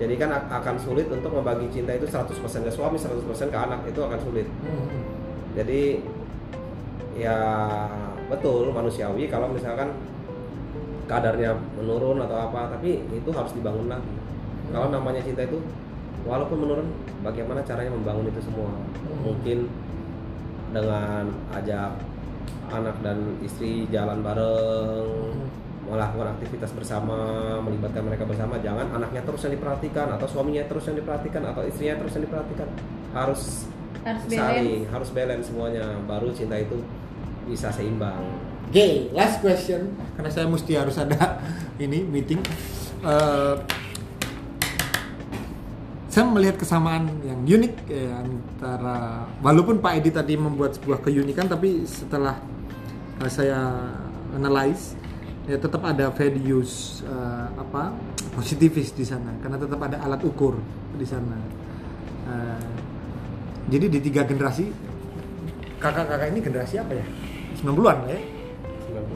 Jadi 0.00 0.14
kan 0.16 0.32
ak- 0.32 0.48
akan 0.48 0.80
sulit 0.80 1.12
untuk 1.12 1.28
membagi 1.28 1.68
cinta 1.68 1.92
itu 1.92 2.08
100% 2.08 2.64
ke 2.64 2.72
suami, 2.72 2.96
100% 2.96 3.52
ke 3.52 3.58
anak 3.60 3.84
itu 3.84 4.00
akan 4.00 4.18
sulit. 4.24 4.48
Hmm. 4.64 5.04
Jadi 5.52 6.00
ya 7.20 7.36
betul 8.32 8.72
manusiawi 8.72 9.28
kalau 9.28 9.52
misalkan 9.52 9.92
kadarnya 11.04 11.52
menurun 11.76 12.24
atau 12.24 12.48
apa, 12.48 12.72
tapi 12.78 13.04
itu 13.12 13.30
harus 13.34 13.52
dibangun 13.52 13.92
lagi. 13.92 14.08
Kalau 14.72 14.88
namanya 14.88 15.20
cinta 15.20 15.44
itu 15.44 15.60
walaupun 16.24 16.64
menurun, 16.64 16.88
bagaimana 17.20 17.60
caranya 17.66 17.92
membangun 17.92 18.30
itu 18.30 18.40
semua? 18.40 18.70
Mungkin 19.26 19.68
dengan 20.70 21.28
ajak 21.50 21.98
anak 22.70 22.96
dan 23.02 23.34
istri 23.42 23.90
jalan 23.90 24.22
bareng, 24.22 25.34
melakukan 25.90 26.38
aktivitas 26.38 26.70
bersama, 26.70 27.58
melibatkan 27.60 28.06
mereka 28.06 28.22
bersama. 28.22 28.62
Jangan 28.62 28.94
anaknya 28.94 29.26
terus 29.26 29.42
yang 29.42 29.58
diperhatikan 29.58 30.06
atau 30.14 30.26
suaminya 30.30 30.62
terus 30.70 30.86
yang 30.86 30.96
diperhatikan 31.02 31.42
atau 31.50 31.62
istrinya 31.66 31.98
terus 31.98 32.12
yang 32.14 32.24
diperhatikan. 32.30 32.68
Harus 33.10 33.66
harus 34.00 34.22
saling, 34.24 34.86
balance 34.86 34.92
harus 34.94 35.08
balance 35.10 35.46
semuanya. 35.50 35.84
Baru 36.06 36.30
cinta 36.30 36.56
itu 36.56 36.78
bisa 37.50 37.74
seimbang. 37.74 38.22
Oke, 38.70 39.10
last 39.10 39.42
question 39.42 39.98
karena 40.14 40.30
saya 40.30 40.46
mesti 40.46 40.72
harus 40.78 40.94
ada 40.94 41.42
ini 41.84 42.06
meeting. 42.06 42.38
Eh, 43.02 43.56
saya 46.10 46.26
melihat 46.26 46.58
kesamaan 46.58 47.06
yang 47.22 47.42
unik 47.42 47.74
ya, 47.86 48.22
antara 48.22 49.26
walaupun 49.42 49.78
Pak 49.78 49.92
Edi 50.02 50.10
tadi 50.10 50.34
membuat 50.34 50.74
sebuah 50.78 51.02
keunikan 51.02 51.46
tapi 51.50 51.82
setelah 51.86 52.38
eh, 53.22 53.30
saya 53.30 53.90
analyze 54.34 54.99
ya 55.48 55.56
tetap 55.56 55.80
ada 55.84 56.12
values 56.12 57.00
eh, 57.06 57.46
apa 57.56 57.94
positifis 58.36 58.92
di 58.92 59.04
sana. 59.06 59.32
Karena 59.40 59.56
tetap 59.56 59.80
ada 59.80 60.00
alat 60.04 60.20
ukur 60.24 60.58
di 60.96 61.06
sana. 61.06 61.36
Eh, 62.28 62.68
jadi 63.70 63.86
di 63.86 63.98
tiga 64.02 64.26
generasi 64.26 64.68
kakak-kakak 65.80 66.28
ini 66.34 66.40
generasi 66.44 66.76
apa 66.76 66.92
ya? 66.92 67.06
90-an 67.60 67.96
lah 68.04 68.10
ya. 68.10 68.20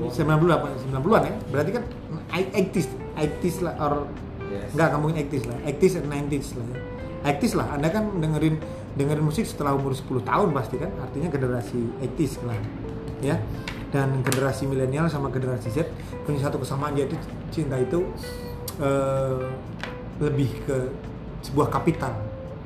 90 0.08 0.56
apa? 0.56 0.66
90-an 0.80 1.22
ya? 1.26 1.34
Berarti 1.50 1.70
kan 1.74 1.84
80s 2.30 2.87
80s 3.14 3.56
lah 3.64 3.74
or 3.80 3.94
Yes. 4.44 4.70
enggak 4.76 5.00
mungkin 5.02 5.18
80s 5.26 5.44
lah. 5.50 5.58
80s 5.66 5.94
and 5.98 6.06
90s 6.14 6.48
lah 6.54 6.66
ya. 6.68 6.78
80s 7.26 7.52
lah. 7.58 7.66
Anda 7.74 7.88
kan 7.90 8.04
dengerin 8.22 8.54
dengerin 8.94 9.24
musik 9.24 9.48
setelah 9.50 9.74
umur 9.74 9.98
10 9.98 10.22
tahun 10.22 10.48
pasti 10.54 10.76
kan? 10.78 10.94
Artinya 11.02 11.28
generasi 11.32 11.80
80s 11.98 12.34
lah 12.46 12.54
ya 13.24 13.40
dan 13.94 14.11
generasi 14.26 14.66
milenial 14.66 15.07
sama 15.07 15.30
generasi 15.30 15.70
Z 15.70 15.87
punya 16.26 16.42
satu 16.42 16.59
kesamaan 16.59 16.98
yaitu 16.98 17.14
cinta 17.54 17.78
itu 17.78 18.02
eh, 18.83 19.38
lebih 20.18 20.50
ke 20.66 20.90
sebuah 21.46 21.70
kapital. 21.70 22.11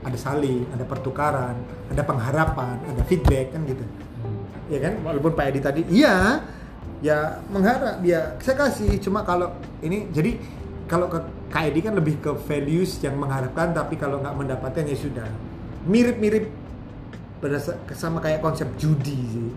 Ada 0.09 0.17
saling 0.17 0.65
ada 0.73 0.89
pertukaran 0.89 1.53
ada 1.93 2.01
pengharapan 2.01 2.81
ada 2.81 3.05
feedback 3.05 3.53
kan 3.53 3.61
gitu. 3.69 3.85
Ya 4.73 4.81
kan? 4.81 5.05
Walaupun 5.05 5.37
Pak 5.37 5.45
Edi 5.53 5.61
tadi 5.61 5.81
iya. 5.93 6.41
Ya 7.05 7.45
mengharap 7.53 8.01
dia 8.01 8.41
saya 8.41 8.57
kasih. 8.65 8.97
Cuma 8.97 9.21
kalau 9.21 9.53
ini 9.85 10.09
jadi 10.09 10.41
kalau 10.89 11.13
ke 11.13 11.21
Kak 11.53 11.69
Edi 11.69 11.85
kan 11.85 11.93
lebih 11.93 12.25
ke 12.25 12.33
values 12.49 12.97
yang 13.05 13.21
mengharapkan 13.21 13.77
tapi 13.77 14.01
kalau 14.01 14.25
nggak 14.25 14.33
mendapatkan 14.33 14.83
ya 14.89 14.97
sudah. 14.97 15.29
Mirip-mirip 15.85 16.49
sama 17.95 18.19
kayak 18.19 18.41
konsep 18.41 18.67
judi 18.81 19.15
sih 19.15 19.49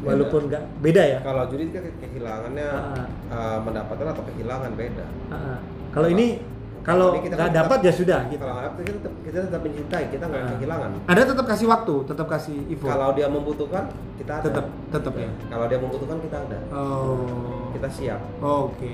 walaupun 0.00 0.48
nggak 0.48 0.62
beda 0.80 1.02
ya 1.04 1.18
Kalau 1.20 1.42
judi 1.46 1.68
kan 1.68 1.84
kehilangannya 1.84 2.68
Ah. 2.68 3.04
uh, 3.28 3.58
mendapatkan 3.60 4.06
atau 4.08 4.22
kehilangan 4.24 4.72
beda. 4.72 5.06
Ah, 5.28 5.58
kalau 5.90 6.08
ini 6.08 6.40
kalau 6.80 7.12
nggak 7.12 7.52
dapat 7.52 7.78
ya 7.84 7.92
sudah 7.92 8.24
gitu 8.26 8.40
Kalau 8.40 8.54
nggak 8.54 8.66
dapat 8.66 8.80
kita 8.80 8.96
tetap, 8.96 9.12
kita 9.20 9.38
tetap 9.44 9.60
mencintai, 9.60 10.04
kita 10.08 10.24
nggak 10.24 10.42
Ah. 10.42 10.50
kehilangan. 10.54 10.90
ada 11.06 11.22
tetap 11.22 11.44
kasih 11.46 11.66
waktu 11.66 11.94
tetap 12.04 12.26
kasih 12.26 12.56
info 12.66 12.86
Kalau 12.86 13.08
dia 13.12 13.26
membutuhkan, 13.26 13.84
kita 14.16 14.32
ada. 14.34 14.42
tetap 14.42 14.66
tetap 14.88 15.14
ya 15.14 15.30
Kalau 15.46 15.64
dia 15.66 15.78
membutuhkan, 15.78 16.16
kita 16.18 16.36
ada. 16.40 16.58
oh 16.70 17.68
Kita 17.70 17.88
siap. 17.88 18.20
Oke, 18.40 18.92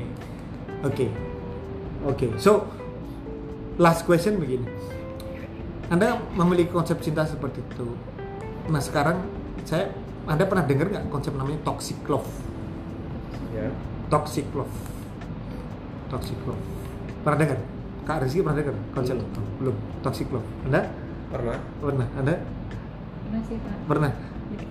oke, 0.83 1.07
oke. 2.05 2.27
So, 2.37 2.67
last 3.77 4.03
question 4.03 4.37
begini. 4.37 4.67
Anda 5.87 6.19
memiliki 6.31 6.69
konsep 6.69 6.99
cinta 6.99 7.23
seperti 7.23 7.63
itu. 7.63 7.87
Nah 8.67 8.83
sekarang 8.83 9.23
saya, 9.63 9.95
Anda 10.27 10.43
pernah 10.43 10.67
dengar 10.67 10.87
nggak 10.91 11.05
konsep 11.07 11.33
namanya 11.39 11.63
toxic 11.63 11.99
love? 12.11 12.27
Ya. 13.55 13.71
Toxic 14.11 14.47
love, 14.53 14.75
toxic 16.11 16.39
love. 16.47 16.59
Pernah 17.23 17.39
dengar? 17.39 17.59
Kak 18.07 18.23
Rizky 18.23 18.39
pernah 18.39 18.59
dengar 18.59 18.75
konsep 18.95 19.15
Belum. 19.19 19.31
itu? 19.31 19.41
Belum. 19.59 19.77
Toxic 20.03 20.29
love. 20.31 20.47
Anda 20.67 20.81
Pernah? 21.27 21.59
pernah? 21.83 22.07
Anda 22.15 22.35
Gimana 22.39 23.43
sih 23.47 23.57
Pak? 23.59 23.75
pernah? 23.87 24.13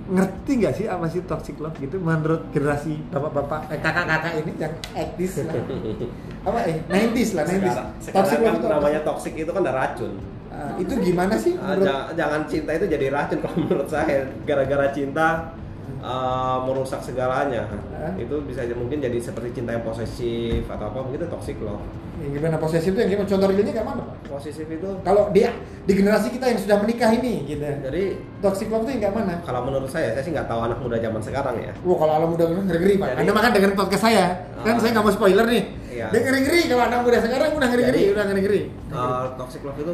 Ngerti 0.05 0.51
nggak 0.55 0.73
sih 0.77 0.85
apa 0.87 1.05
sih 1.11 1.19
toxic 1.23 1.55
love 1.59 1.75
gitu? 1.79 1.99
Menurut 1.99 2.47
generasi 2.51 2.99
bapak-bapak, 3.11 3.75
eh, 3.75 3.79
kakak-kakak 3.79 4.33
ini 4.39 4.51
yang 4.55 4.73
aktif 4.91 5.29
lah. 5.43 5.55
apa 6.47 6.59
eh 6.63 6.75
90s 6.87 7.29
lah 7.35 7.43
90s. 7.43 7.51
Sekarang, 7.51 7.87
toxic 7.99 8.11
sekarang 8.11 8.43
kan 8.43 8.43
love 8.45 8.59
itu 8.59 8.67
apa? 8.67 8.75
namanya 8.79 8.99
toxic 9.03 9.33
itu 9.35 9.51
kan 9.51 9.61
udah 9.63 9.75
racun. 9.75 10.13
Ah, 10.55 10.71
itu 10.75 10.93
gimana 10.97 11.35
sih 11.35 11.53
Ah, 11.53 11.75
menurut 11.75 11.83
ja- 11.85 12.07
jangan 12.15 12.41
cinta 12.45 12.71
itu 12.71 12.87
jadi 12.87 13.05
racun 13.09 13.37
kalau 13.43 13.57
menurut 13.59 13.87
saya. 13.87 14.23
Gara-gara 14.41 14.87
cinta 14.89 15.51
uh, 15.99 16.63
merusak 16.63 17.01
segalanya. 17.01 17.67
Ah. 17.91 18.15
Itu 18.15 18.39
bisa 18.41 18.61
aja 18.61 18.71
mungkin 18.71 18.97
jadi 18.97 19.19
seperti 19.19 19.51
cinta 19.53 19.71
yang 19.71 19.83
posesif 19.83 20.63
atau 20.65 20.85
apa 20.85 20.99
mungkin 21.01 21.19
itu 21.19 21.29
toxic 21.29 21.59
loh. 21.59 21.83
yang 22.15 22.31
gimana 22.31 22.55
posesif 22.55 22.89
itu 22.89 22.97
yang 22.97 23.11
gimana 23.11 23.27
contoh 23.27 23.45
realnya 23.45 23.73
kayak 23.75 23.85
mana? 23.85 24.03
Posesif 24.23 24.63
itu 24.65 24.87
Kalau 25.03 25.27
dia 25.29 25.51
di 25.83 25.93
generasi 25.93 26.31
kita 26.31 26.47
yang 26.47 26.57
sudah 26.57 26.79
menikah 26.79 27.11
ini 27.11 27.43
gitu. 27.45 27.59
jadi 27.59 28.03
Toxic 28.39 28.71
love 28.71 28.81
itu 28.81 28.95
yang 28.95 29.01
kayak 29.03 29.15
mana? 29.15 29.33
kalau 29.43 29.61
menurut 29.61 29.91
saya 29.91 30.15
saya 30.15 30.23
sih 30.23 30.31
nggak 30.31 30.47
tahu 30.47 30.63
anak 30.63 30.79
muda 30.79 30.95
zaman 30.95 31.19
sekarang 31.19 31.59
ya. 31.59 31.75
Wah 31.75 31.97
kalau 31.97 32.13
alam 32.15 32.29
muda 32.31 32.47
ngeri 32.47 32.79
ngeri 32.79 32.93
pak. 32.95 33.07
Jadi- 33.11 33.19
Anda 33.19 33.31
makan 33.35 33.49
dengerin 33.51 33.75
podcast 33.75 34.03
saya. 34.05 34.25
Kan 34.57 34.73
Ah. 34.73 34.79
saya 34.79 34.91
nggak 34.95 35.05
mau 35.05 35.11
spoiler 35.11 35.45
nih. 35.45 35.63
Iya. 35.91 36.05
Dia 36.07 36.19
ngeri 36.23 36.61
kalau 36.65 36.83
anak 36.87 36.99
muda 37.03 37.17
sekarang 37.19 37.49
udah 37.51 37.67
ngeri 37.67 37.83
ngeri, 37.83 37.99
Jadi- 37.99 38.13
udah 38.15 38.23
ngeri 38.25 38.41
ngeri. 38.41 38.61
Uh, 38.89 39.23
toxic 39.35 39.61
love 39.61 39.77
itu 39.77 39.93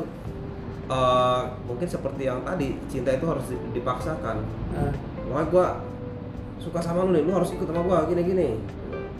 uh, 0.91 1.41
mungkin 1.63 1.87
seperti 1.87 2.27
yang 2.27 2.43
tadi 2.43 2.75
cinta 2.85 3.09
itu 3.09 3.23
harus 3.23 3.45
di- 3.47 3.71
dipaksakan. 3.73 4.37
Ah, 4.75 4.91
Wah 5.31 5.47
gua 5.47 5.79
suka 6.59 6.77
sama 6.77 7.07
lu 7.07 7.15
nih, 7.15 7.23
lu 7.23 7.31
harus 7.31 7.49
ikut 7.49 7.63
sama 7.63 7.81
gua 7.81 8.03
gini-gini. 8.05 8.59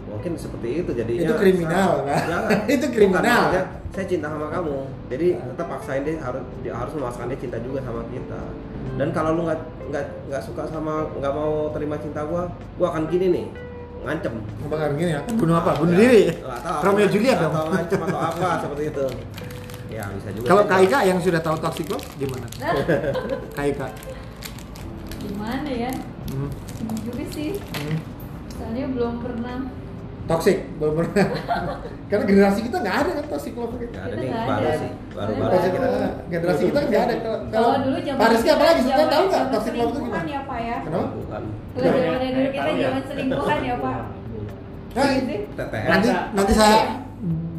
Mungkin 0.06 0.36
seperti 0.36 0.84
itu 0.84 0.92
jadinya. 0.92 1.24
Itu 1.24 1.36
kriminal, 1.40 1.90
Sa- 1.90 2.04
kan? 2.04 2.20
Jangan. 2.28 2.50
Itu 2.76 2.86
kriminal. 2.92 3.24
Maksudnya, 3.48 3.64
saya 3.90 4.06
cinta 4.06 4.28
sama 4.28 4.48
kamu. 4.52 4.78
Jadi 5.08 5.28
tetap 5.40 5.68
paksain 5.72 6.04
dia 6.04 6.16
harus 6.20 6.44
dia 6.60 6.74
harus 6.76 6.92
memaksakan 6.92 7.32
dia 7.32 7.40
cinta 7.40 7.58
juga 7.64 7.80
sama 7.80 8.04
kita. 8.12 8.42
Dan 9.00 9.08
kalau 9.16 9.40
lu 9.40 9.48
nggak 9.48 9.60
nggak 9.88 10.06
nggak 10.28 10.44
suka 10.44 10.68
sama 10.68 11.08
nggak 11.16 11.32
mau 11.32 11.72
terima 11.72 11.96
cinta 11.96 12.28
gua, 12.28 12.52
gua 12.76 12.88
akan 12.92 13.08
gini 13.08 13.28
nih, 13.32 13.46
ngancem. 14.04 14.36
bakal 14.68 14.88
gini 14.94 15.16
ya? 15.16 15.22
Bunuh 15.32 15.56
apa? 15.56 15.72
Bunuh 15.80 15.96
Ya, 15.96 16.00
diri. 16.02 16.24
Romeo 16.84 17.08
Juliet 17.08 17.38
dong. 17.40 17.54
Atau 17.56 17.66
ngancem 17.72 18.00
atau 18.04 18.20
apa 18.20 18.48
seperti 18.60 18.84
itu. 18.92 19.06
Ya 19.92 20.08
bisa 20.10 20.30
juga. 20.32 20.48
Kalau 20.48 20.64
sih. 20.64 20.70
Kak 20.70 20.80
Ika 20.82 21.00
yang 21.04 21.20
sudah 21.20 21.42
tahu 21.42 21.56
toxic 21.60 21.88
love 21.88 22.06
gimana? 22.16 22.48
Nah, 22.58 22.74
Kak 23.52 23.66
Ika. 23.68 23.88
gimana 25.22 25.70
ya? 25.70 25.92
Hmm. 26.32 26.50
Bingung 26.80 27.00
juga 27.04 27.24
sih. 27.30 27.50
Hmm. 27.60 27.98
Soalnya 28.50 28.86
belum 28.90 29.14
pernah. 29.20 29.58
Toxic, 30.22 30.58
belum 30.78 30.94
pernah. 30.96 31.26
Karena 32.10 32.24
generasi 32.24 32.60
kita 32.62 32.78
nggak 32.78 32.98
ada 32.98 33.12
kan 33.14 33.26
toxic 33.28 33.54
love 33.54 33.74
gitu. 33.76 33.92
Nggak 33.92 34.06
ada 34.06 34.14
Kita 34.14 34.22
nih 34.22 34.32
baru 34.32 34.64
ada. 34.64 34.72
sih, 34.78 34.92
baru 35.12 35.32
baru 35.34 35.52
kita. 35.58 35.90
generasi 36.30 36.62
kita 36.66 36.80
nggak 36.82 37.02
ada. 37.02 37.16
Kalau- 37.50 37.80
dulu 37.82 37.98
zaman 38.00 38.20
Pak 38.20 38.28
Rizky 38.32 38.50
apalagi 38.50 38.82
suka 38.82 38.94
zaman- 38.94 39.12
tahu 39.12 39.24
nggak 39.24 39.34
zaman 39.34 39.52
toxic 39.52 39.74
love 39.74 39.82
itu 39.82 39.92
selingkuhan 39.92 40.08
gimana? 40.22 40.32
ya 40.32 40.42
Pak 40.46 40.60
ya? 40.62 40.78
Kenapa? 40.82 41.08
Bukan. 41.12 41.42
Kalau 41.72 41.90
zamannya 41.98 42.30
dulu 42.32 42.48
kita 42.48 42.62
Tahu 42.62 42.72
ya? 42.72 42.84
zaman 42.86 43.04
selingkuhan 43.06 43.60
ya 43.62 43.76
Pak. 43.78 44.00
Nah, 44.92 45.08
nanti 45.88 46.08
nanti 46.34 46.54
saya 46.54 46.78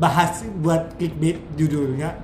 bahas 0.03 0.43
buat 0.59 0.99
clickbait 0.99 1.39
judulnya 1.55 2.19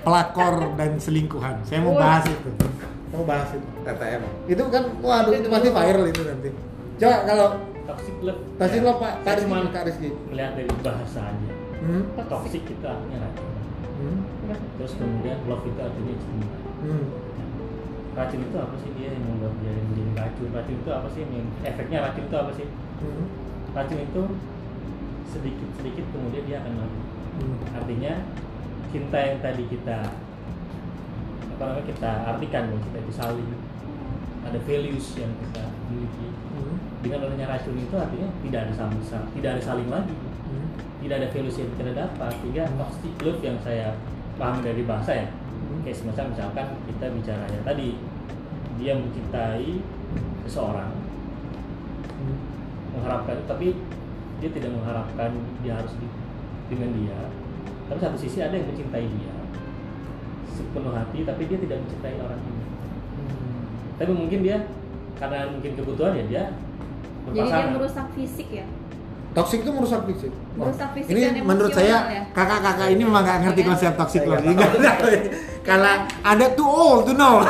pelakor 0.00 0.72
dan 0.80 0.96
selingkuhan. 0.96 1.60
Saya 1.68 1.84
mau 1.84 1.92
bahas 1.92 2.24
itu. 2.24 2.50
Saya 2.56 3.16
mau 3.20 3.26
bahas 3.28 3.50
itu. 3.52 3.66
TTM. 3.84 4.22
Itu 4.48 4.62
kan, 4.72 4.84
waduh 5.04 5.36
itu 5.36 5.48
pasti 5.52 5.68
viral 5.68 6.04
itu 6.08 6.22
nanti. 6.24 6.48
Coba 6.96 7.16
kalau 7.28 7.48
toxic 7.84 8.16
love 8.24 8.40
toxic 8.56 8.80
love 8.80 8.98
Pak 9.00 9.12
Kak 9.22 9.34
Rizky, 9.36 9.68
Kak 9.70 9.84
Rizky. 9.88 10.08
melihat 10.32 10.52
dari 10.56 10.70
bahasa 10.80 11.20
aja 11.30 11.50
Hmm, 11.84 12.00
toxic 12.16 12.64
itu 12.64 12.80
artinya 12.80 13.28
racun 13.28 13.48
hmm, 14.00 14.18
terus 14.80 14.92
kemudian 14.96 15.36
love 15.44 15.64
itu 15.68 15.80
artinya 15.84 16.14
cinta 16.16 16.58
hmm. 16.80 17.06
racun 18.16 18.40
itu 18.40 18.56
apa 18.56 18.74
sih 18.80 18.90
dia 18.96 19.08
yang 19.12 19.24
membuat 19.28 19.52
dia 19.60 19.72
menjadi 19.76 20.12
racun 20.16 20.48
racun 20.56 20.76
itu 20.80 20.90
apa 20.96 21.08
sih 21.12 21.20
yang 21.28 21.48
efeknya 21.60 21.98
racun 22.08 22.24
itu 22.24 22.36
apa 22.40 22.50
sih 22.56 22.66
hmm, 23.04 23.26
racun 23.76 23.98
itu 24.00 24.22
sedikit 25.28 25.68
sedikit 25.80 26.04
kemudian 26.12 26.44
dia 26.46 26.56
akan 26.62 26.72
mati. 26.78 27.00
Hmm. 27.34 27.58
artinya 27.74 28.12
cinta 28.94 29.18
yang 29.18 29.38
tadi 29.42 29.66
kita 29.66 29.98
apa 31.54 31.62
namanya 31.66 31.86
kita 31.90 32.10
artikan 32.30 32.62
bahwa 32.70 32.82
kita 32.86 32.98
itu 33.02 33.12
saling 33.14 33.50
ada 34.44 34.58
values 34.68 35.06
yang 35.16 35.32
kita 35.40 35.64
miliki. 35.90 36.28
Hmm, 36.54 36.76
dengan 37.02 37.26
adanya 37.26 37.46
racun 37.56 37.74
itu 37.74 37.96
artinya 37.96 38.28
tidak 38.44 38.60
ada 38.68 38.72
saling 38.76 39.02
tidak 39.34 39.50
ada 39.58 39.62
saling 39.62 39.88
lagi. 39.90 40.14
Hmm, 40.14 40.68
tidak 41.02 41.16
ada 41.20 41.28
values 41.34 41.56
yang 41.58 41.68
kita 41.74 41.92
dapat 41.94 42.32
sehingga 42.38 42.64
toxic 42.78 43.14
love 43.24 43.40
yang 43.42 43.56
saya 43.64 43.88
pahami 44.38 44.60
dari 44.62 44.82
bahasa 44.86 45.12
ya 45.14 45.26
hmm. 45.26 45.82
kayak 45.86 45.96
semacam 45.98 46.24
misalkan 46.34 46.66
kita 46.90 47.06
bicara 47.10 47.44
ya 47.50 47.60
tadi 47.62 47.88
dia 48.78 48.92
mencintai 48.98 49.70
seseorang 50.46 50.90
Hmm. 52.24 52.38
mengharapkan 52.94 53.36
tapi 53.44 53.76
dia 54.36 54.50
tidak 54.50 54.70
mengharapkan 54.70 55.30
dia 55.60 55.74
harus 55.74 55.92
di, 55.94 56.06
dengan 56.68 56.90
dia 56.94 57.18
tapi 57.84 57.98
satu 57.98 58.16
sisi 58.16 58.38
ada 58.38 58.52
yang 58.52 58.66
mencintai 58.66 59.06
dia 59.06 59.34
sepenuh 60.48 60.92
hati 60.92 61.22
tapi 61.22 61.42
dia 61.44 61.58
tidak 61.58 61.78
mencintai 61.80 62.16
orang 62.18 62.40
ini 62.40 62.62
Hmm. 63.14 63.62
tapi 63.94 64.10
mungkin 64.10 64.42
dia 64.42 64.66
karena 65.14 65.46
mungkin 65.48 65.72
kebutuhan 65.74 66.12
ya 66.14 66.24
dia 66.24 66.44
Jadi 67.26 67.46
dia 67.46 67.66
merusak 67.70 68.06
fisik 68.12 68.48
ya. 68.52 68.66
Toxic 69.32 69.62
itu 69.62 69.70
merusak 69.70 70.02
fisik. 70.04 70.30
Merusak 70.52 70.90
fisik 70.92 71.10
ini 71.10 71.20
dan 71.24 71.34
menurut 71.40 71.70
emosional 71.70 72.04
saya 72.04 72.12
ya. 72.12 72.22
kakak-kakak 72.30 72.88
ini 72.90 73.02
memang 73.02 73.22
nggak 73.22 73.38
ngerti 73.40 73.60
Iya. 73.60 73.68
konsep 73.68 73.92
toxic 73.94 74.20
Saya 74.20 74.30
love. 74.30 74.42
nggak 74.44 74.70
Nggak 74.74 74.94
tahu. 75.00 75.14
Karena 75.62 75.92
ada 76.20 76.46
too 76.52 76.66
old 76.66 77.02
to 77.02 77.14
know. 77.14 77.40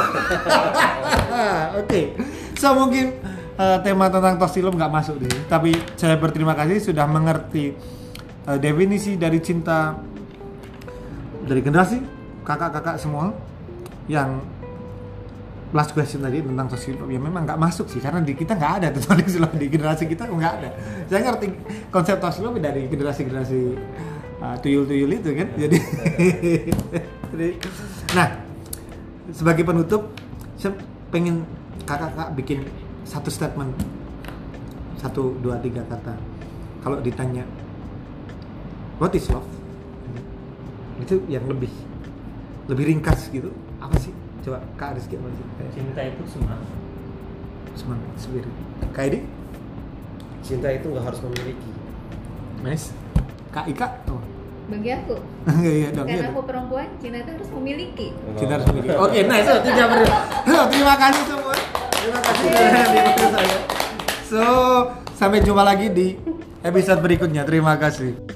Oke, 1.80 2.00
so 2.54 2.68
mungkin 2.74 3.06
eh, 3.54 3.78
tema 3.82 4.10
tentang 4.10 4.38
love 4.38 4.76
nggak 4.76 4.92
masuk 4.92 5.16
deh. 5.22 5.30
Tapi 5.46 5.74
saya 5.94 6.18
berterima 6.18 6.54
kasih 6.58 6.92
sudah 6.92 7.06
mengerti 7.06 7.74
eh, 8.46 8.58
definisi 8.58 9.14
dari 9.14 9.38
cinta 9.38 9.94
dari 11.44 11.60
generasi 11.60 12.00
kakak-kakak 12.44 12.96
semua 12.96 13.32
yang 14.08 14.40
last 15.74 15.90
question 15.90 16.22
tadi 16.22 16.42
tentang 16.42 16.66
love. 16.70 17.10
Ya 17.10 17.20
memang 17.20 17.42
nggak 17.46 17.58
masuk 17.58 17.86
sih 17.90 17.98
karena 18.02 18.22
di 18.22 18.34
kita 18.34 18.54
nggak 18.54 18.72
ada 18.82 18.86
tuh 18.94 19.02
love 19.42 19.56
di 19.58 19.66
generasi 19.70 20.04
kita 20.06 20.26
nggak 20.26 20.54
ada. 20.62 20.70
Saya 21.10 21.20
ngerti 21.30 21.46
konsep 21.90 22.18
love 22.18 22.58
dari 22.58 22.86
generasi-generasi 22.90 23.60
uh, 24.42 24.56
tuyul-tuyul 24.62 25.10
itu 25.14 25.30
kan. 25.34 25.48
Jadi 25.54 25.76
jadi- 27.34 27.58
nah 28.14 28.30
sebagai 29.34 29.66
penutup 29.66 30.14
saya 30.54 30.78
pengen 31.10 31.42
kakak-kakak 31.84 32.28
bikin 32.38 32.58
satu 33.04 33.28
statement 33.28 33.72
satu 34.98 35.36
dua 35.40 35.60
tiga 35.60 35.84
kata 35.84 36.16
kalau 36.80 37.00
ditanya 37.00 37.44
what 38.96 39.12
is 39.12 39.28
love 39.28 39.46
itu 40.98 41.20
yang 41.28 41.44
lebih 41.44 41.70
lebih 42.66 42.84
ringkas 42.88 43.28
gitu 43.28 43.52
apa 43.76 43.96
sih 44.00 44.12
coba 44.40 44.60
kak 44.76 44.96
Rizky 44.96 45.16
apa 45.16 45.28
sih 45.32 45.46
cinta 45.72 46.00
itu 46.00 46.22
semangat 46.28 46.68
semangat 47.74 48.08
spirit 48.16 48.48
kak 48.92 49.04
Edi 49.08 49.20
Cinta 50.44 50.68
itu 50.68 50.92
nggak 50.92 51.08
harus 51.08 51.24
memiliki. 51.24 51.70
nice 52.60 52.92
kak 53.48 53.64
Ika 53.64 53.88
oh. 54.12 54.20
Bagi 54.68 54.92
aku, 54.92 55.16
iya 55.64 55.72
iya 55.72 55.88
dong 55.88 56.04
iya 56.04 56.20
karena 56.20 56.28
dong. 56.28 56.36
aku 56.36 56.42
perempuan, 56.44 56.88
cinta 57.00 57.16
itu 57.20 57.30
harus 57.32 57.48
memiliki. 57.52 58.12
Cinta 58.36 58.52
harus 58.56 58.68
memiliki. 58.68 58.92
Oke, 58.96 59.18
nice. 59.24 59.48
Tiga 59.64 59.84
ber- 59.88 60.08
So, 60.44 60.56
terima 60.68 60.94
kasih 61.00 61.24
semua. 61.24 61.56
Terima 62.04 62.20
kasih. 62.20 63.60
So, 64.28 64.44
sampai 65.16 65.40
jumpa 65.40 65.64
lagi 65.64 65.88
di 65.88 66.20
episode 66.60 67.00
berikutnya. 67.00 67.48
Terima 67.48 67.80
kasih. 67.80 68.33